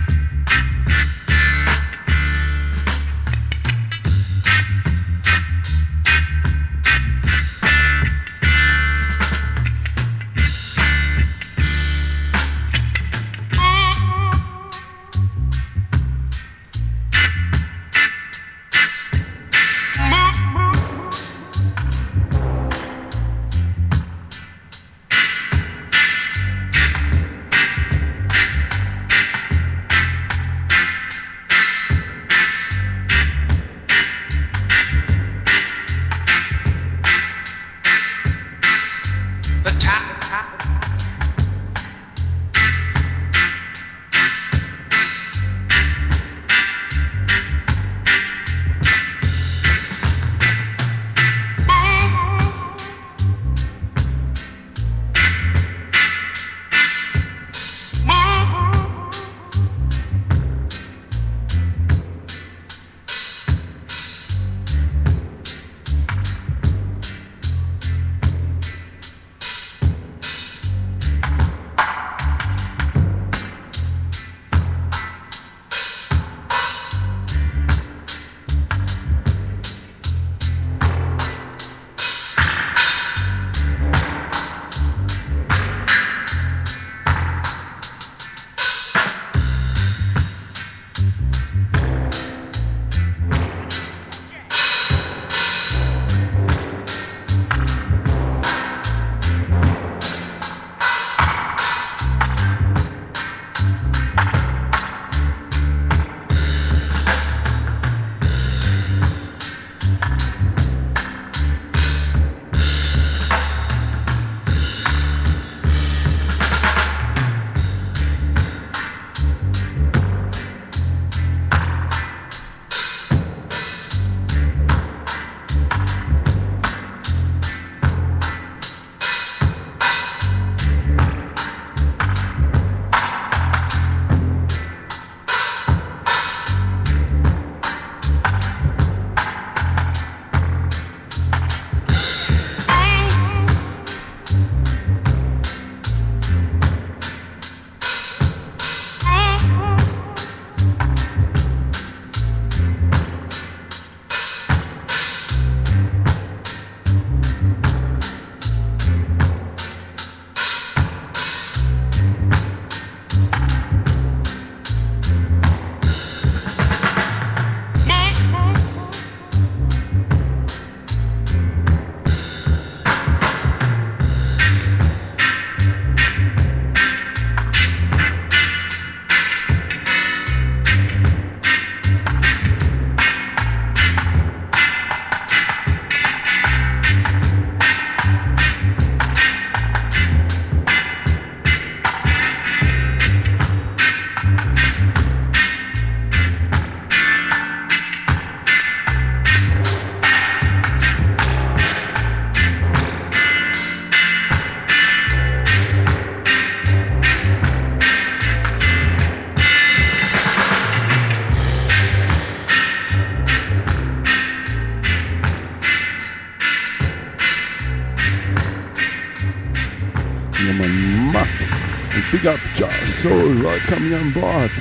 Soul, 223.10 223.42
welcome 223.42 223.90
you 223.90 223.96
on 223.96 224.14
board. 224.14 224.52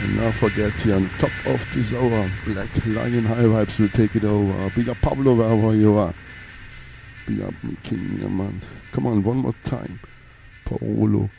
And 0.00 0.16
now 0.16 0.32
forget 0.32 0.72
here 0.80 0.96
on 0.96 1.08
top 1.20 1.30
of 1.46 1.64
this 1.72 1.92
hour, 1.92 2.28
Black 2.44 2.68
Lion 2.84 3.24
High 3.24 3.44
Vibes 3.44 3.78
will 3.78 3.88
take 3.88 4.16
it 4.16 4.24
over. 4.24 4.68
Big 4.74 4.88
up 4.88 4.96
Pablo 5.00 5.32
wherever 5.32 5.72
you 5.72 5.96
are. 5.96 6.12
Big 7.28 7.42
up 7.42 7.54
king, 7.84 8.18
yeah 8.20 8.26
man. 8.26 8.60
Come 8.90 9.06
on, 9.06 9.22
one 9.22 9.36
more 9.36 9.54
time. 9.62 10.00
Paolo 10.64 11.30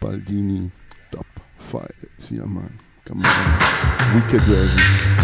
Baldini, 0.00 0.70
top 1.12 1.26
five. 1.58 1.92
Yeah 2.30 2.46
man. 2.46 2.80
Come 3.04 3.22
on. 3.22 4.14
Wicked 4.14 4.40
version. 4.40 5.15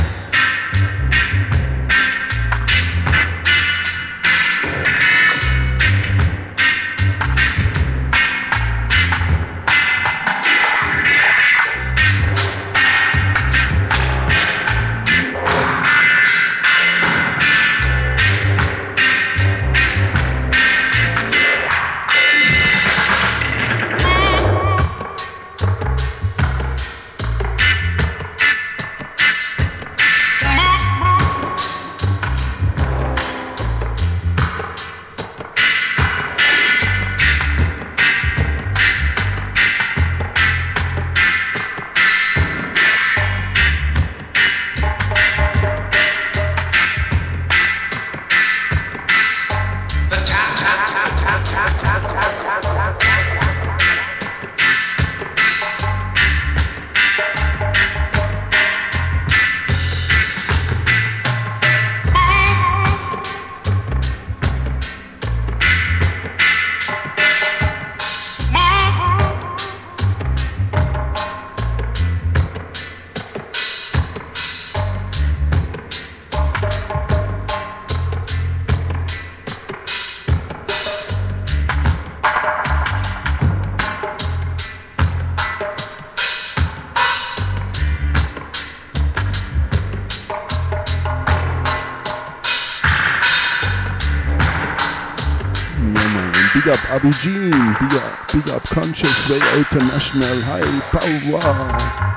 Up 97.04 97.08
Abidjan. 97.08 97.80
Big 97.80 97.98
up, 97.98 98.32
big 98.32 98.50
up 98.50 98.64
Conscious 98.64 99.28
Way 99.28 99.40
International. 99.58 100.40
High 100.42 100.80
power. 100.92 102.11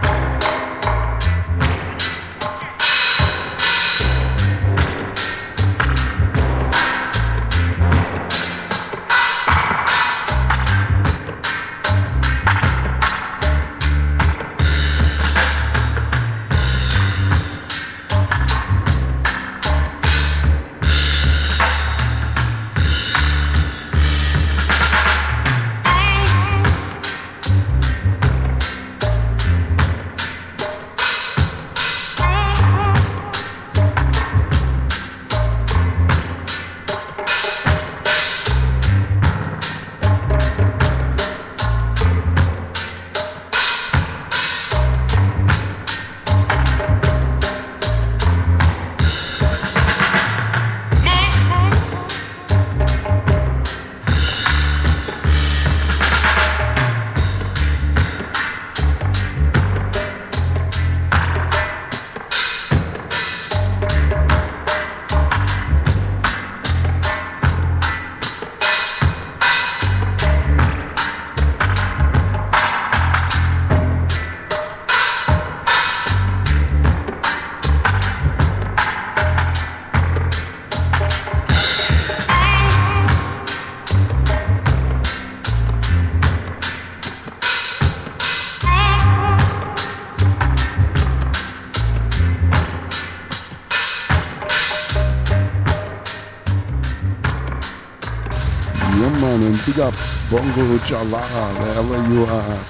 Bongo 100.36 100.78
Jala, 100.80 101.22
wherever 101.22 102.14
you 102.14 102.26
are. 102.26 102.65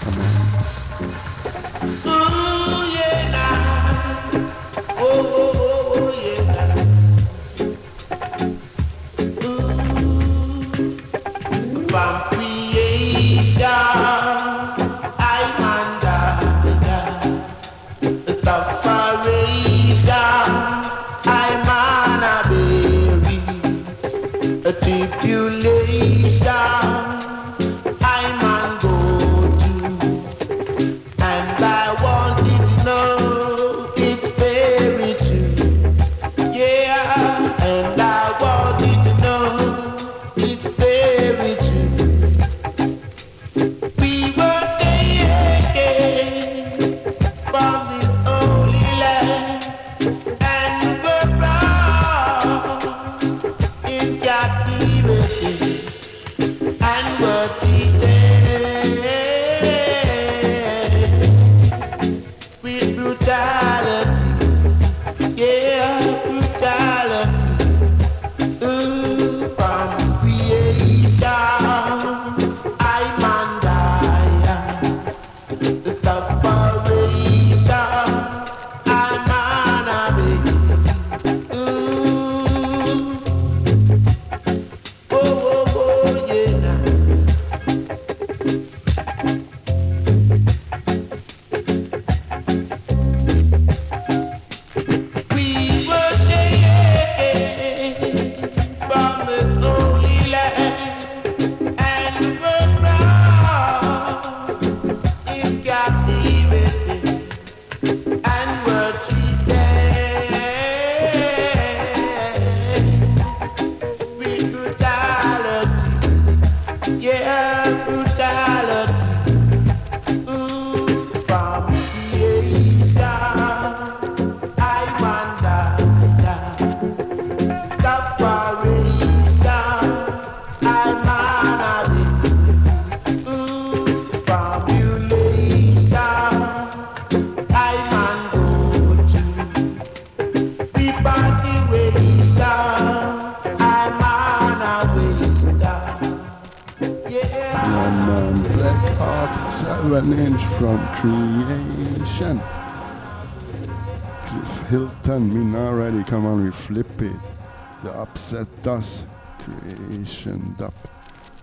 Set 158.17 158.47
Das 158.63 159.03
Creation 159.43 160.55
Dub. 160.57 160.73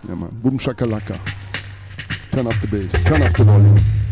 Yeah, 0.07 0.15
man. 0.15 0.29
Boom 0.41 0.59
shakalaka. 0.59 1.17
Turn 2.31 2.47
up 2.47 2.59
the 2.59 2.67
bass. 2.67 2.91
Turn 3.05 3.21
up 3.21 3.33
the 3.37 3.43
volume. 3.43 4.02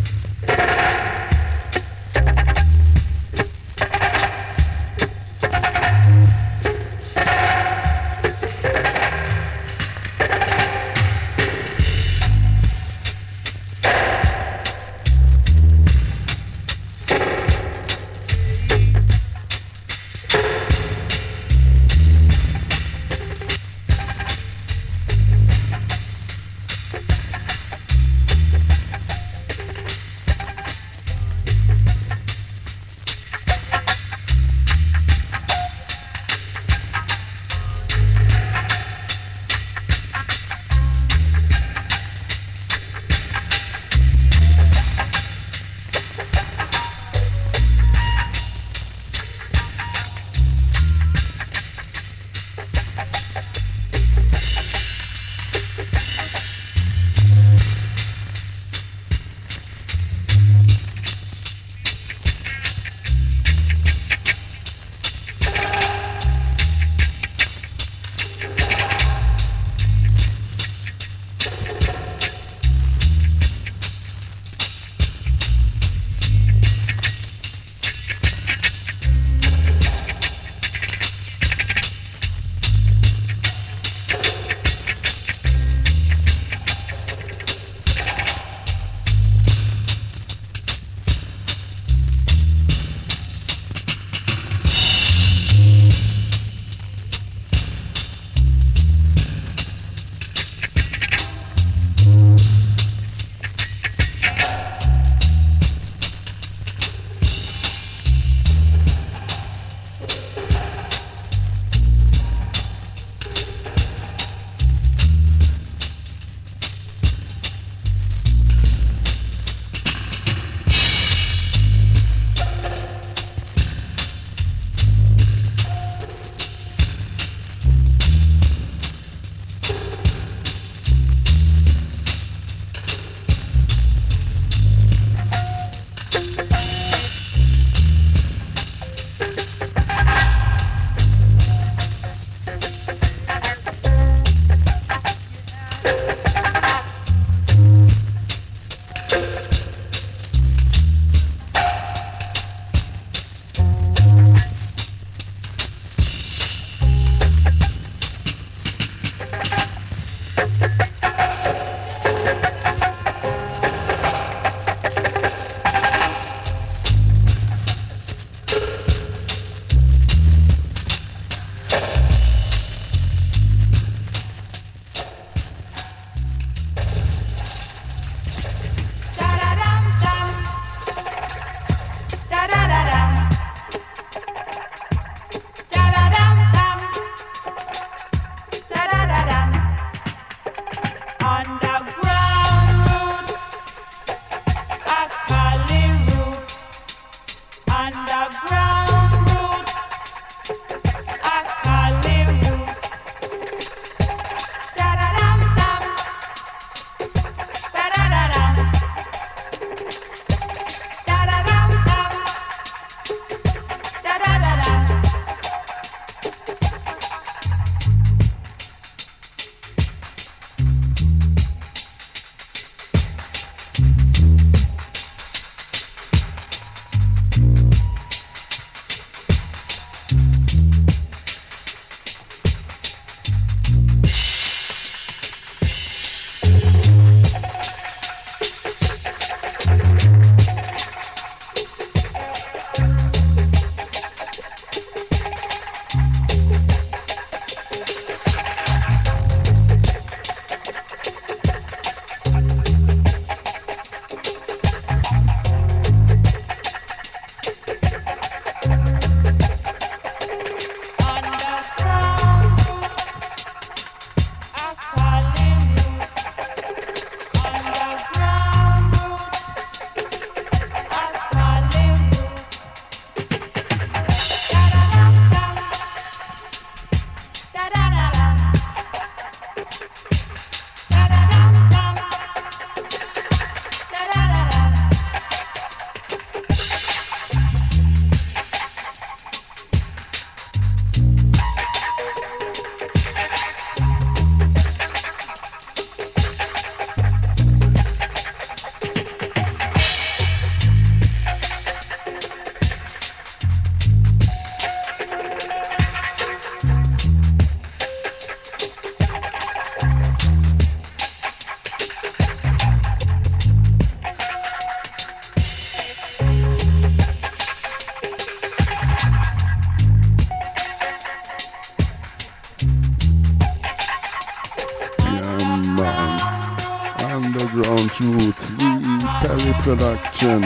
Production. 329.61 330.41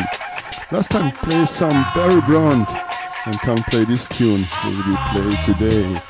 Last 0.71 0.91
time 0.91 1.11
play 1.11 1.45
some 1.45 1.85
Barry 1.93 2.21
Brown 2.21 2.65
and 3.25 3.39
come 3.39 3.63
play 3.63 3.85
this 3.85 4.07
tune. 4.09 4.43
So 4.43 4.69
we 4.69 4.95
play 5.11 5.31
today. 5.45 6.01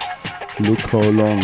Look 0.61 0.82
how 0.82 1.01
long. 1.11 1.42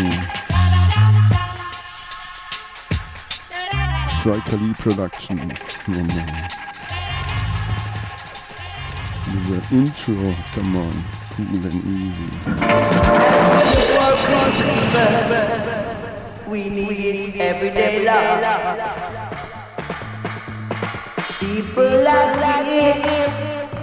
Striker 4.19 4.57
Lee 4.57 4.73
production. 4.73 5.49
This 9.27 9.35
is 9.35 9.49
an 9.51 9.63
intro, 9.71 10.33
come 10.53 10.75
on, 10.75 10.93
cool 11.31 11.65
and 11.65 11.79
easy. 11.85 12.29
We 16.49 16.69
need 16.69 17.35
everyday 17.37 18.03
love. 18.03 18.90
People 21.51 21.83
like 21.83 22.63
me 22.65 22.95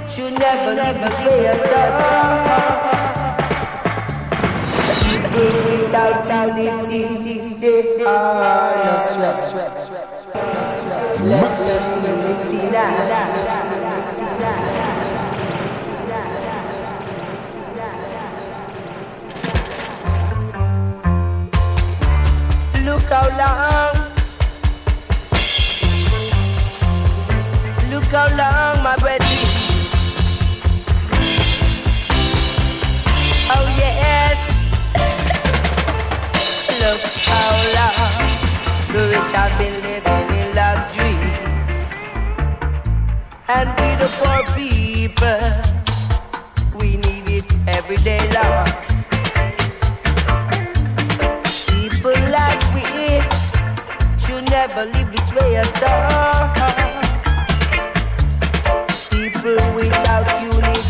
should 0.08 0.32
never 0.38 0.72
live 0.74 0.96
this 1.04 1.18
way 1.20 1.48
at. 1.48 1.68
People 5.04 5.52
without 5.68 6.28
unity, 6.56 7.02
they 7.60 8.04
are 8.06 8.72
no 8.86 8.96
stress. 8.96 9.52
Let's 11.20 11.56
let 11.68 11.84
unity 12.08 12.60
now. 12.72 12.94
Look 22.86 23.06
how 23.10 23.28
long 23.36 23.87
How 28.18 28.26
long 28.30 28.82
my 28.82 28.96
breath. 28.96 29.22
Oh 33.54 33.66
yes. 33.78 34.38
Look 36.82 37.02
how 37.30 37.52
long 37.78 38.18
the 38.92 39.02
rich 39.12 39.32
have 39.38 39.54
been 39.60 39.76
living 39.86 40.26
in 40.40 40.48
luxury, 40.60 41.18
and 43.56 43.68
we 43.78 43.88
the 44.02 44.08
poor 44.18 44.40
people, 44.58 45.42
we 46.80 46.96
need 46.96 47.26
it 47.38 47.46
every 47.68 47.98
day 47.98 48.24
long. 48.34 48.66
People 51.70 52.18
like 52.34 52.62
we 52.74 53.22
should 54.18 54.44
never 54.50 54.86
live 54.86 55.08
this 55.12 55.30
way 55.30 55.54
at 55.54 55.82
all 55.84 56.87
people 59.42 59.74
without 59.74 60.26
unity, 60.42 60.87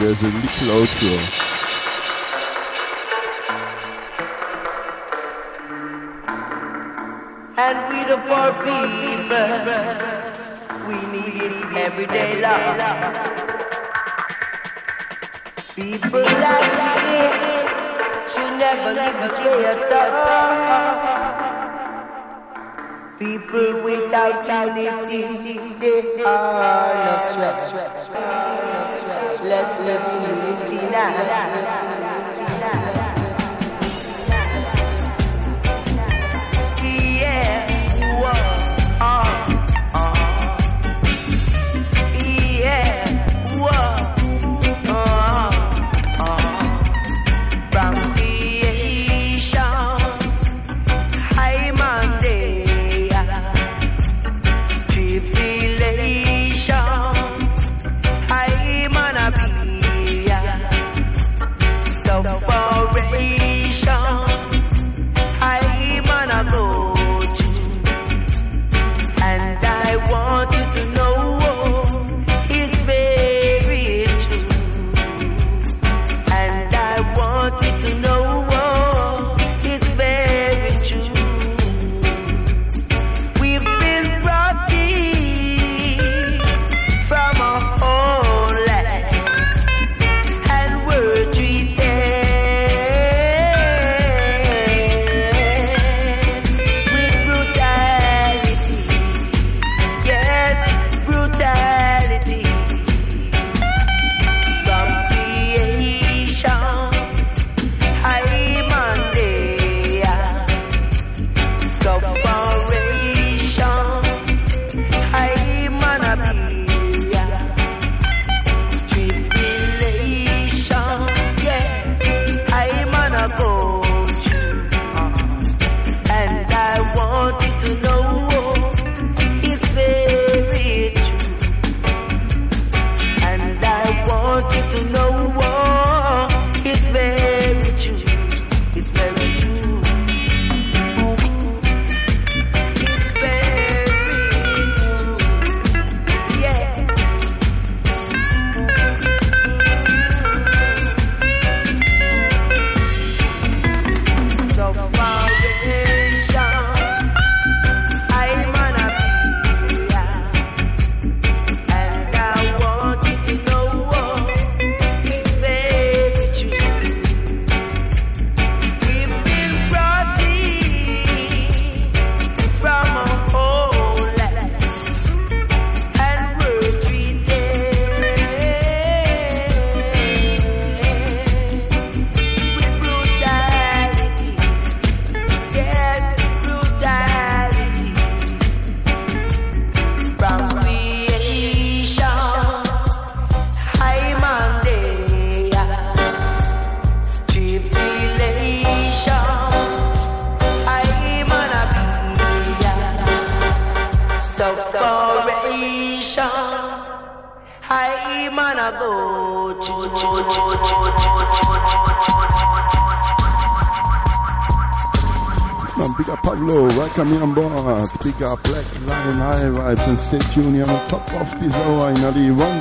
There's 0.00 0.22
a 0.22 0.28
little 0.28 0.80
outro. 0.80 1.12
And 7.58 7.76
we 7.90 7.98
the 8.08 8.16
poor 8.24 8.50
people, 8.64 9.52
we 10.88 10.96
need 11.12 11.36
it 11.44 11.56
every 11.76 12.06
day 12.06 12.40
love. 12.40 12.80
People 15.76 16.28
like 16.46 16.72
me 17.04 17.20
should 18.26 18.54
never 18.56 18.90
live 18.94 19.16
this 19.20 19.36
way 19.44 19.60
at 19.66 19.92
all. 20.00 20.56
People 23.18 23.70
without 23.84 24.48
unity, 24.48 25.52
they 25.78 26.22
are 26.24 26.94
no 27.04 27.16
stress. 27.18 27.69
Let's 29.82 30.12
live 30.12 30.72
in 30.72 31.79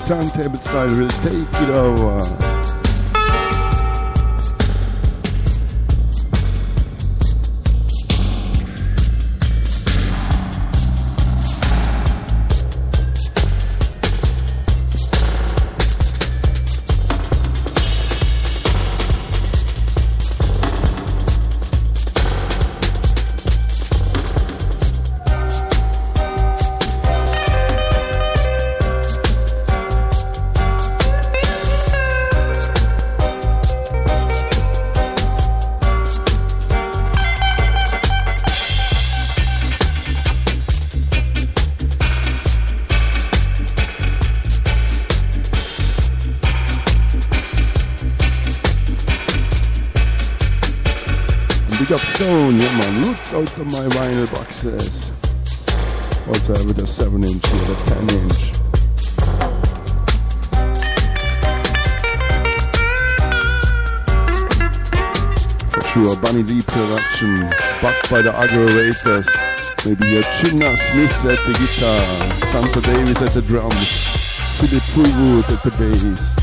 turntable 0.09 0.59
style 0.59 0.89
will 0.97 1.07
take 1.07 1.61
it 1.61 1.69
over. 1.69 2.48
My 53.59 53.65
vinyl 53.65 54.33
boxes. 54.33 55.09
Also 56.29 56.53
with 56.65 56.81
a 56.81 56.87
7 56.87 57.23
inch 57.23 57.45
here, 57.45 57.61
a 57.61 57.75
10 57.85 58.09
inch. 58.09 58.39
For 65.71 65.81
sure, 65.89 66.15
Bunny 66.21 66.43
Lee 66.43 66.61
production, 66.61 67.35
backed 67.81 68.09
by 68.09 68.21
the 68.21 68.31
Aggrovators. 68.31 69.27
Maybe 69.85 70.13
your 70.13 70.23
Chinna 70.23 70.75
Smith 70.77 71.25
at 71.25 71.45
the 71.45 71.51
guitar, 71.51 72.03
Santa 72.51 72.81
Davis 72.81 73.21
at 73.21 73.33
the 73.33 73.41
drums, 73.41 73.89
Philip 74.57 74.83
Fullwood 74.83 75.51
at 75.51 75.63
the 75.63 75.71
bass. 75.77 76.38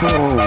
The 0.00 0.45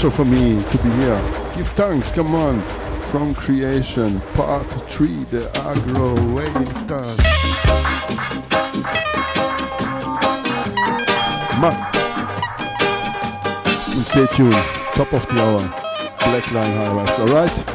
pleasure 0.00 0.16
for 0.16 0.24
me 0.24 0.62
to 0.62 0.78
be 0.78 0.90
here. 1.02 1.20
Give 1.54 1.68
thanks, 1.76 2.10
come 2.10 2.34
on. 2.34 2.62
From 3.10 3.34
creation, 3.34 4.18
part 4.32 4.66
three, 4.88 5.24
the 5.24 5.44
agro 5.56 6.14
waiters. 6.32 7.18
Ma. 11.60 11.70
And 13.92 14.06
stay 14.06 14.26
tuned. 14.34 14.54
Top 14.94 15.12
of 15.12 15.26
the 15.28 15.38
hour. 15.38 15.58
Black 16.20 16.50
Line 16.50 16.76
Highlights, 16.76 17.18
alright? 17.18 17.69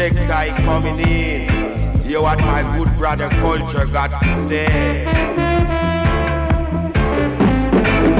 And 0.00 0.16
protect 0.16 0.56
coming 0.60 0.98
in. 1.00 2.00
Hear 2.00 2.22
what 2.22 2.38
my 2.38 2.62
good 2.78 2.88
brother 2.96 3.28
culture 3.28 3.84
got 3.84 4.08
to 4.22 4.34
say. 4.48 5.04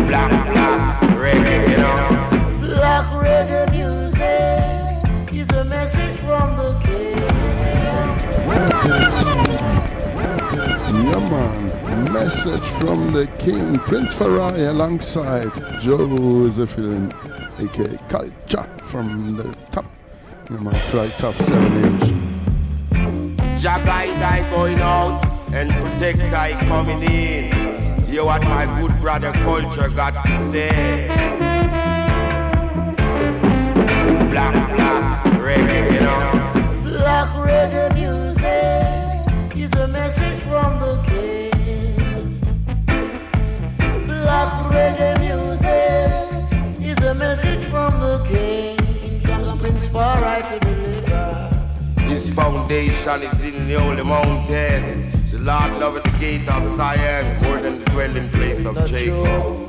Black, 0.06 0.30
black, 0.52 1.00
reggae, 1.16 1.70
you 1.70 1.76
know. 1.78 2.76
Black 2.76 3.06
reggae 3.24 3.64
music 3.72 5.32
is 5.34 5.48
a 5.56 5.64
message 5.64 6.20
from 6.20 6.58
the 6.58 6.78
king. 6.84 7.16
Yeah, 11.08 11.30
man. 11.30 12.12
Message 12.12 12.68
from 12.78 13.12
the 13.12 13.26
King, 13.38 13.78
Prince 13.78 14.12
Far 14.12 14.38
I, 14.38 14.58
alongside 14.58 15.50
Joseph 15.80 16.72
Hill, 16.72 17.08
aka 17.58 17.98
Culture, 18.10 18.68
from 18.90 19.36
the 19.36 19.56
top. 19.72 19.86
Yeah, 20.50 20.58
man. 20.58 20.72
Try 20.90 21.06
top 21.10 21.34
seven 21.36 21.84
inch. 21.84 22.04
Jah 23.62 23.80
guide 23.84 24.20
I 24.20 24.50
going 24.50 24.80
out 24.80 25.24
and 25.52 25.70
protect 25.70 26.18
I 26.32 26.52
coming 26.66 27.02
in. 27.04 27.52
Hear 28.06 28.24
what 28.24 28.42
my 28.42 28.66
good 28.80 29.00
brother 29.00 29.32
culture 29.32 29.88
got 29.90 30.24
to 30.24 30.38
say. 30.50 31.06
Black, 34.28 34.54
black, 34.74 35.24
reggae, 35.38 35.92
you 35.94 36.00
know. 36.00 36.98
Black 36.98 37.28
reggae 37.46 37.94
music 37.94 39.56
is 39.56 39.72
a 39.74 39.86
message 39.86 40.40
from 40.42 40.80
the 40.80 40.96
king. 41.06 42.40
Black 44.04 44.50
reggae 44.72 45.14
music 45.20 46.84
is 46.84 46.98
a 47.04 47.14
message 47.14 47.64
from 47.66 47.92
the 48.00 48.24
king. 48.28 48.79
Comes 49.92 50.50
to 50.50 50.58
deliver. 50.60 51.50
His 52.02 52.32
foundation 52.32 53.22
is 53.22 53.40
in 53.40 53.68
the 53.68 53.80
holy 53.80 54.02
mountain. 54.02 55.10
The 55.32 55.38
Lord 55.38 55.72
loveth 55.80 56.04
the 56.04 56.18
gate 56.18 56.48
of 56.48 56.76
Zion 56.76 57.42
more 57.42 57.60
than 57.60 57.80
the 57.80 57.90
dwelling 57.90 58.30
place 58.30 58.64
of 58.64 58.76
Jacob. 58.88 59.68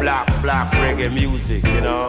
Black, 0.00 0.26
black 0.42 0.72
reggae 0.74 1.12
music, 1.12 1.64
you 1.66 1.80
know. 1.80 2.06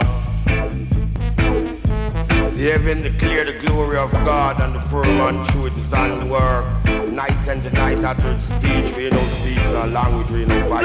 The 2.54 2.70
heaven 2.72 3.02
declare 3.02 3.44
the 3.44 3.58
glory 3.64 3.98
of 3.98 4.10
God 4.10 4.60
and 4.60 4.74
the 4.74 4.80
firmament 4.80 5.48
through 5.50 5.70
his 5.70 5.92
handiwork. 5.92 6.64
Night 7.12 7.48
and 7.48 7.62
the 7.62 7.70
night 7.70 8.00
after 8.00 8.34
the 8.34 8.40
speech, 8.40 8.94
we 8.96 9.10
no 9.10 9.22
speech, 9.22 9.56
no 9.56 9.86
language, 9.86 10.30
we 10.30 10.44
no 10.44 10.68
voice. 10.68 10.84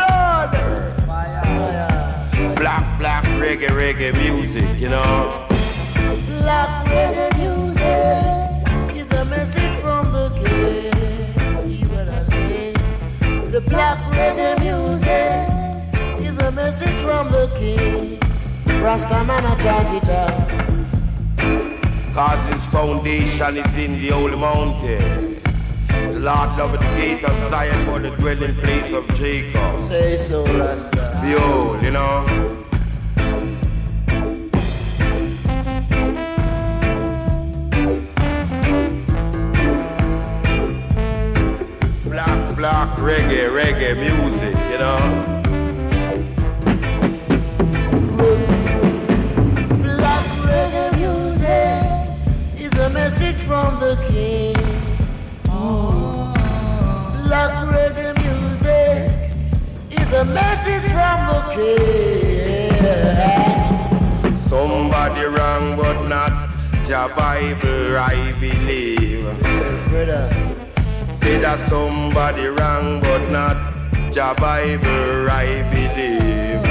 Black, 2.57 2.99
black 2.99 3.23
reggae, 3.25 3.69
reggae 3.69 4.13
music, 4.13 4.79
you 4.79 4.89
know. 4.89 5.42
Black 5.93 6.85
reggae 6.87 7.29
music 7.37 8.95
is 8.97 9.11
a 9.11 9.25
message 9.25 9.79
from 9.79 10.11
the 10.11 10.29
king. 10.39 11.69
Hear 11.69 12.05
what 12.05 12.25
say? 12.25 12.73
The 13.51 13.61
black 13.61 13.99
reggae 14.13 14.59
music 14.59 16.25
is 16.25 16.37
a 16.37 16.51
message 16.51 16.97
from 17.03 17.31
the 17.31 17.47
king. 17.57 18.19
Rasta 18.81 19.23
man, 19.23 19.45
I 19.45 19.55
chant 19.61 20.03
it 20.03 20.09
out. 20.09 20.73
Cause 22.13 22.65
foundation 22.65 23.57
is 23.57 23.75
in 23.75 24.01
the 24.01 24.09
holy 24.09 24.35
mountain. 24.37 25.41
The 25.87 26.19
Lord 26.19 26.57
loveth 26.57 26.81
the 26.81 26.87
gate 26.95 27.23
of 27.23 27.49
Zion 27.49 27.75
for 27.85 27.99
the 27.99 28.09
dwelling 28.17 28.55
place 28.55 28.91
of 28.93 29.07
Jacob. 29.15 29.79
Say 29.79 30.17
so, 30.17 30.45
Rasta. 30.45 31.19
Behold, 31.23 31.83
you 31.83 31.91
know. 31.91 32.63
Black, 42.63 42.95
reggae, 42.97 43.49
reggae 43.51 43.93
music, 43.99 44.55
you 44.71 44.77
know. 44.77 44.99
Black 49.83 50.25
reggae 50.47 50.87
music 50.97 51.83
is 52.57 52.71
a 52.79 52.89
message 52.89 53.35
from 53.35 53.79
the 53.81 53.97
king. 54.07 54.55
Black 57.25 57.53
reggae 57.75 58.15
music 58.23 59.11
is 59.91 60.13
a 60.13 60.23
message 60.23 60.89
from 60.95 61.19
the 61.33 61.41
king. 61.55 62.79
Somebody 64.37 65.25
wrong 65.25 65.75
but 65.75 66.07
not 66.07 66.31
your 66.87 67.09
Bible, 67.09 67.97
I 67.97 68.31
believe. 68.39 69.25
Say 69.89 70.05
that 71.23 71.69
somebody 71.69 72.45
wrong 72.47 72.99
but 73.01 73.29
not 73.29 73.55
your 74.15 74.35
Bible, 74.35 75.29
I 75.29 75.63
believe. 75.71 76.63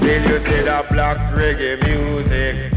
Till 0.00 0.22
you 0.30 0.40
say 0.40 0.62
that 0.62 0.88
black 0.90 1.16
reggae 1.34 1.76
music. 1.84 2.72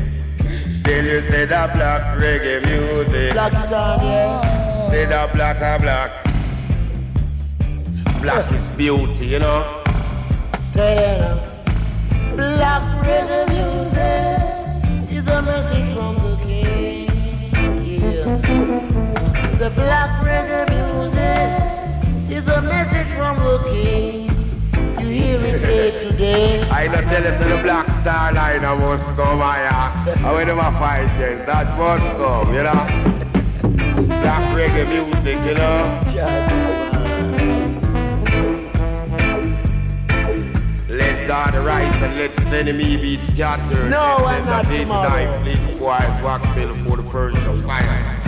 Till 0.84 1.06
you 1.06 1.22
say 1.22 1.46
that 1.46 1.74
black 1.74 2.18
reggae 2.20 2.66
music. 2.66 3.34
Black 3.34 3.54
it 3.54 3.74
on, 3.74 4.00
yes. 4.02 4.92
Say 4.92 5.06
that 5.06 5.34
black 5.34 5.62
are 5.62 5.80
black. 5.80 6.12
Black 8.22 8.52
is 8.52 8.78
beauty, 8.78 9.28
you 9.28 9.40
know. 9.40 9.84
Tell 10.74 10.96
you 10.96 11.20
now. 11.20 11.44
Black 12.36 12.84
reggae 13.06 13.48
music 13.50 15.12
is 15.12 15.28
a 15.28 15.42
message 15.42 15.94
from 15.94 16.16
the 16.16 16.29
The 19.60 19.70
black 19.72 20.24
reggae 20.24 20.70
music 20.70 22.32
is 22.32 22.48
a 22.48 22.62
message 22.62 23.08
from 23.08 23.38
the 23.40 23.60
king. 23.68 24.30
You 24.98 25.10
hear 25.10 25.40
it 25.42 25.60
day 25.60 26.00
to 26.00 26.12
day. 26.14 26.62
I 26.72 26.88
tell 26.88 27.04
you 27.04 27.38
say 27.38 27.58
the 27.58 27.62
black 27.62 27.90
star 28.00 28.32
line 28.32 28.64
I 28.64 28.74
must 28.76 29.08
come 29.18 29.40
higher. 29.40 29.68
I 30.26 30.46
them 30.46 30.60
a 30.60 30.72
fight 30.80 31.08
then, 31.18 31.46
that 31.46 31.78
must 31.78 32.06
come, 32.16 32.54
you 32.54 32.64
know. 32.64 34.08
Black 34.08 34.56
reggae 34.56 34.88
music, 34.88 35.38
you 35.46 35.56
know. 35.56 36.02
Let 40.88 41.28
God 41.28 41.54
rise 41.56 42.02
and 42.02 42.16
let 42.16 42.34
his 42.34 42.48
enemy 42.48 42.96
be 42.96 43.18
scattered. 43.18 43.90
No, 43.90 44.24
I'm 44.26 44.46
not 44.46 44.68
the 44.68 44.78
tomorrow. 44.78 45.42
flee 45.42 45.56
before 45.74 45.92
I 45.92 46.22
wax 46.22 46.50
bill 46.56 46.74
for 46.86 46.96
the 46.96 47.04
of 47.50 47.66
fire. 47.66 48.19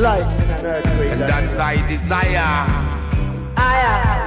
Light 0.00 0.22
in 0.22 0.50
an 0.50 0.64
earthquake. 0.64 1.10
And 1.10 1.20
that's 1.20 1.58
I 1.58 1.76
desire. 1.86 2.90
Black 3.54 4.19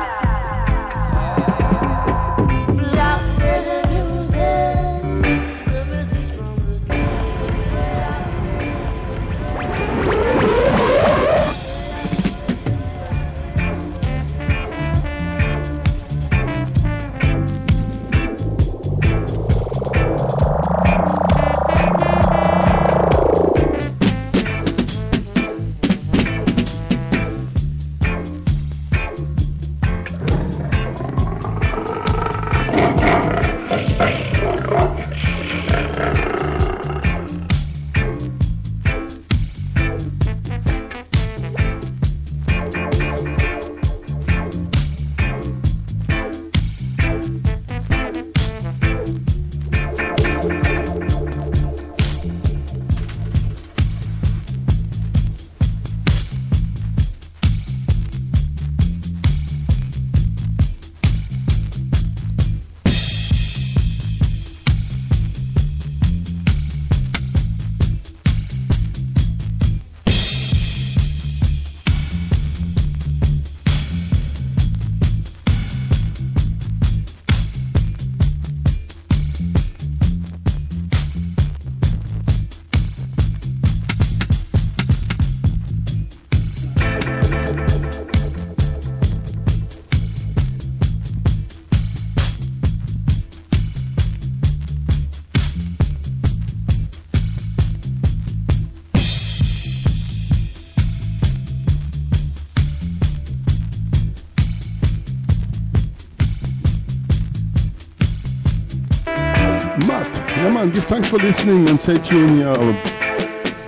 on, 110.63 110.69
give 110.71 110.83
thanks 110.85 111.07
for 111.07 111.17
listening 111.17 111.67
and 111.67 111.79
stay 111.79 111.97
tuned 111.97 112.37
here. 112.37 112.47
Our 112.47 112.73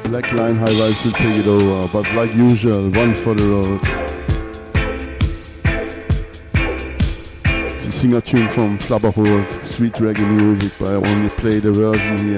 Black 0.04 0.32
Line 0.34 0.56
High 0.56 0.66
Rise 0.66 1.04
will 1.04 1.12
take 1.14 1.38
it 1.38 1.48
over, 1.48 1.88
but 1.92 2.14
like 2.16 2.34
usual, 2.36 2.92
one 2.92 3.16
for 3.16 3.34
the 3.34 3.44
road. 3.44 3.80
It's 7.66 7.88
a 7.88 7.92
singer 7.92 8.22
tune 8.22 8.48
from 8.50 8.78
Flabba 8.78 9.14
Holt, 9.14 9.66
sweet 9.66 9.94
reggae 9.94 10.30
music, 10.36 10.74
but 10.80 10.90
I 10.90 10.96
only 10.96 11.30
play 11.30 11.60
the 11.60 11.72
version 11.72 12.18
here. 12.20 12.38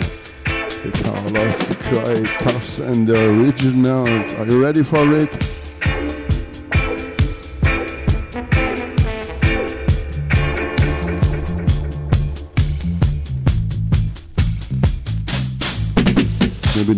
The 0.83 0.91
Carlos, 1.03 1.67
the 1.67 1.75
Cry, 1.75 2.23
Tuffs, 2.43 2.79
and 2.79 3.07
the 3.07 3.29
originals. 3.31 4.33
Are 4.35 4.45
you 4.45 4.63
ready 4.63 4.83
for 4.83 5.13
it? 5.15 5.46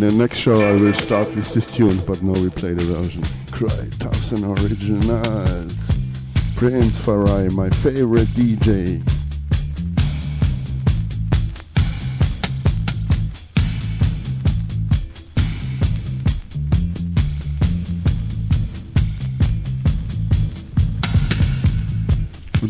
Maybe 0.00 0.12
the 0.14 0.18
next 0.18 0.38
show 0.38 0.54
I 0.54 0.72
will 0.80 0.94
start 0.94 1.28
with 1.36 1.52
this 1.52 1.74
tune, 1.74 1.92
but 2.06 2.22
now 2.22 2.32
we 2.40 2.48
play 2.48 2.72
the 2.72 2.84
version. 2.84 3.22
Cry, 3.52 3.68
Thousand 4.00 4.44
Originals. 4.44 6.08
Prince 6.56 6.98
Far 7.00 7.28
I, 7.28 7.48
my 7.48 7.68
favorite 7.68 8.28
DJ. 8.28 9.02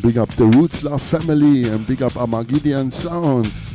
Big 0.03 0.19
up 0.19 0.31
the 0.31 0.47
Roots 0.47 0.83
Love 0.83 1.01
family 1.01 1.69
and 1.69 1.87
big 1.87 2.03
up 2.03 2.17
Armageddon 2.17 2.91
Sound. 2.91 3.70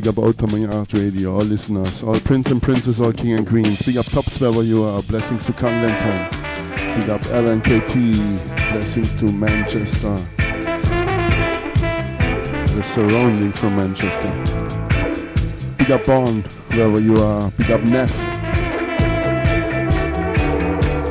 Big 0.00 0.08
up 0.08 0.16
all 0.16 0.30
Outta 0.30 0.78
Art 0.78 0.92
Radio, 0.94 1.34
all 1.34 1.40
listeners, 1.40 2.02
all 2.02 2.18
prince 2.20 2.50
and 2.50 2.62
princess, 2.62 3.00
all 3.00 3.12
king 3.12 3.34
and 3.34 3.46
queens. 3.46 3.82
Big 3.82 3.98
up 3.98 4.06
tops 4.06 4.40
wherever 4.40 4.62
you 4.62 4.82
are. 4.82 5.02
Blessings 5.02 5.44
to 5.44 5.52
Congleton. 5.52 6.26
Big 6.98 7.10
up 7.10 7.20
LNKT. 7.20 8.72
Blessings 8.72 9.14
to 9.16 9.26
Manchester. 9.30 10.16
The 12.64 12.82
surrounding 12.82 13.52
from 13.52 13.76
Manchester. 13.76 14.32
Big 15.76 15.90
up 15.90 16.06
Bond, 16.06 16.50
wherever 16.70 16.98
you 16.98 17.16
are. 17.16 17.50
Big 17.58 17.70
up 17.70 17.82
Neff. 17.82 18.16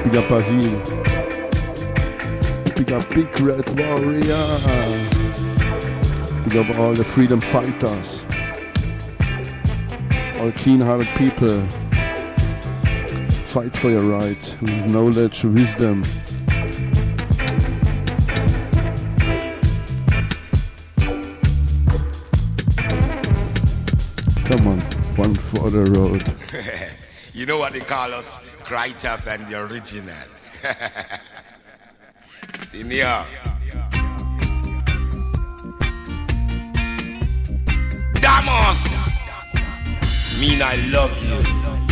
Big 0.04 0.16
up 0.16 0.28
Basile. 0.28 0.82
Big 2.76 2.92
up 2.92 3.08
Big 3.10 3.40
Red 3.40 3.70
Warrior. 3.78 4.48
Big 6.44 6.58
up 6.58 6.80
all 6.80 6.94
the 6.96 7.04
freedom 7.04 7.40
fighters 7.40 8.24
all 10.40 10.52
keen-hearted 10.54 11.08
people 11.18 11.68
fight 13.50 13.76
for 13.76 13.90
your 13.90 14.02
rights 14.02 14.56
with 14.62 14.92
knowledge, 14.92 15.44
wisdom. 15.44 16.04
Come 24.46 24.68
on, 24.68 24.80
one 25.18 25.36
for 25.36 25.70
the 25.70 25.92
road. 25.92 26.24
you 27.34 27.46
know 27.46 27.58
what 27.58 27.74
they 27.74 27.82
call 27.82 28.14
us? 28.14 28.34
Tough 28.64 29.28
and 29.28 29.48
the 29.48 29.62
original. 29.62 30.16
Senior. 32.72 33.26
Damos! 38.22 39.09
Mean 40.40 40.62
I 40.62 40.76
love 40.88 41.12
you. 41.22 41.89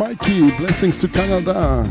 Blessings 0.00 0.98
to 0.98 1.08
Canada. 1.08 1.84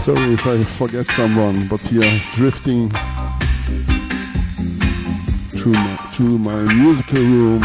Sorry 0.00 0.32
if 0.32 0.46
I 0.46 0.62
forget 0.62 1.04
someone, 1.04 1.68
but 1.68 1.80
here 1.80 2.18
drifting 2.34 2.88
through 5.50 5.74
my, 5.74 5.96
through 6.12 6.38
my 6.38 6.62
musical 6.72 7.20
room. 7.20 7.60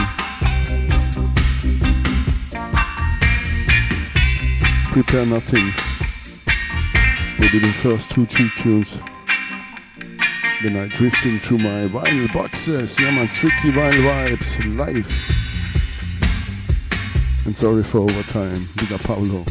Prepare 4.92 5.25
nothing. 5.25 5.64
Maybe 7.40 7.59
the 7.59 7.74
first 7.82 8.11
two, 8.11 8.25
three 8.25 8.51
tunes. 8.58 8.98
Then 10.61 10.75
I 10.75 10.88
drifting 10.90 11.40
through 11.40 11.59
my 11.59 11.88
vinyl 11.88 12.33
boxes. 12.33 13.00
Yeah 13.00 13.11
man, 13.11 13.30
strictly 13.30 13.72
vinyl 13.72 14.03
vibes, 14.03 14.75
live. 14.75 15.33
And 17.45 17.57
sorry 17.57 17.83
for 17.83 17.99
overtime. 17.99 18.69
Big 18.77 18.93
up 18.93 19.01
Paulo. 19.01 19.43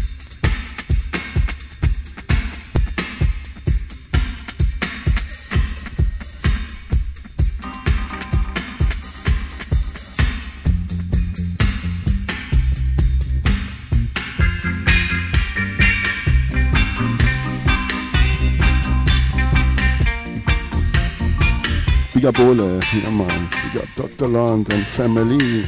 Big 22.14 22.24
up 22.24 22.38
Ole, 22.38 22.80
yeah 22.94 23.10
man. 23.10 23.48
Big 23.50 23.82
up 23.82 23.88
Dr. 23.96 24.28
Land 24.28 24.72
and 24.72 24.86
family. 24.86 25.64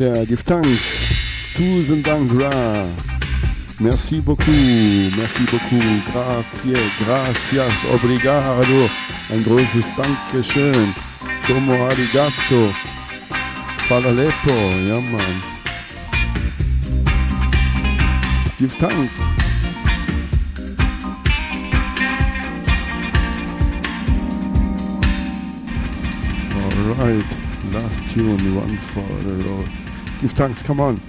Up 0.00 0.28
give 0.28 0.42
thanks. 0.42 1.54
Tusen 1.54 2.02
Dank, 2.02 2.30
Ra. 2.32 2.86
Merci 3.78 4.20
beaucoup, 4.20 4.46
merci 5.16 5.42
beaucoup, 5.50 6.02
grazie, 6.12 6.76
gracias, 6.98 7.72
obrigado. 7.92 8.90
Ein 9.30 9.42
großes 9.44 9.86
Dankeschön. 9.96 10.94
Como 11.46 11.72
arigato. 11.86 12.72
Father 13.88 14.12
Lepo, 14.12 14.52
yeah 14.86 15.00
man. 15.00 15.42
Give 18.58 18.72
thanks. 18.78 19.20
Alright, 26.54 27.24
last 27.72 28.14
tune, 28.14 28.54
one 28.56 28.76
for 28.92 29.22
the 29.22 29.48
road. 29.48 29.85
Give 30.20 30.32
thanks, 30.32 30.62
come 30.62 30.80
on. 30.80 31.00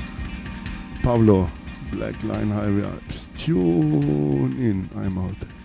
Pablo, 1.01 1.49
Black 1.91 2.21
Line 2.23 2.49
Highway 2.49 2.83
Alps. 2.83 3.29
Tune 3.37 4.51
in, 4.59 4.89
I'm 4.97 5.17
out. 5.17 5.56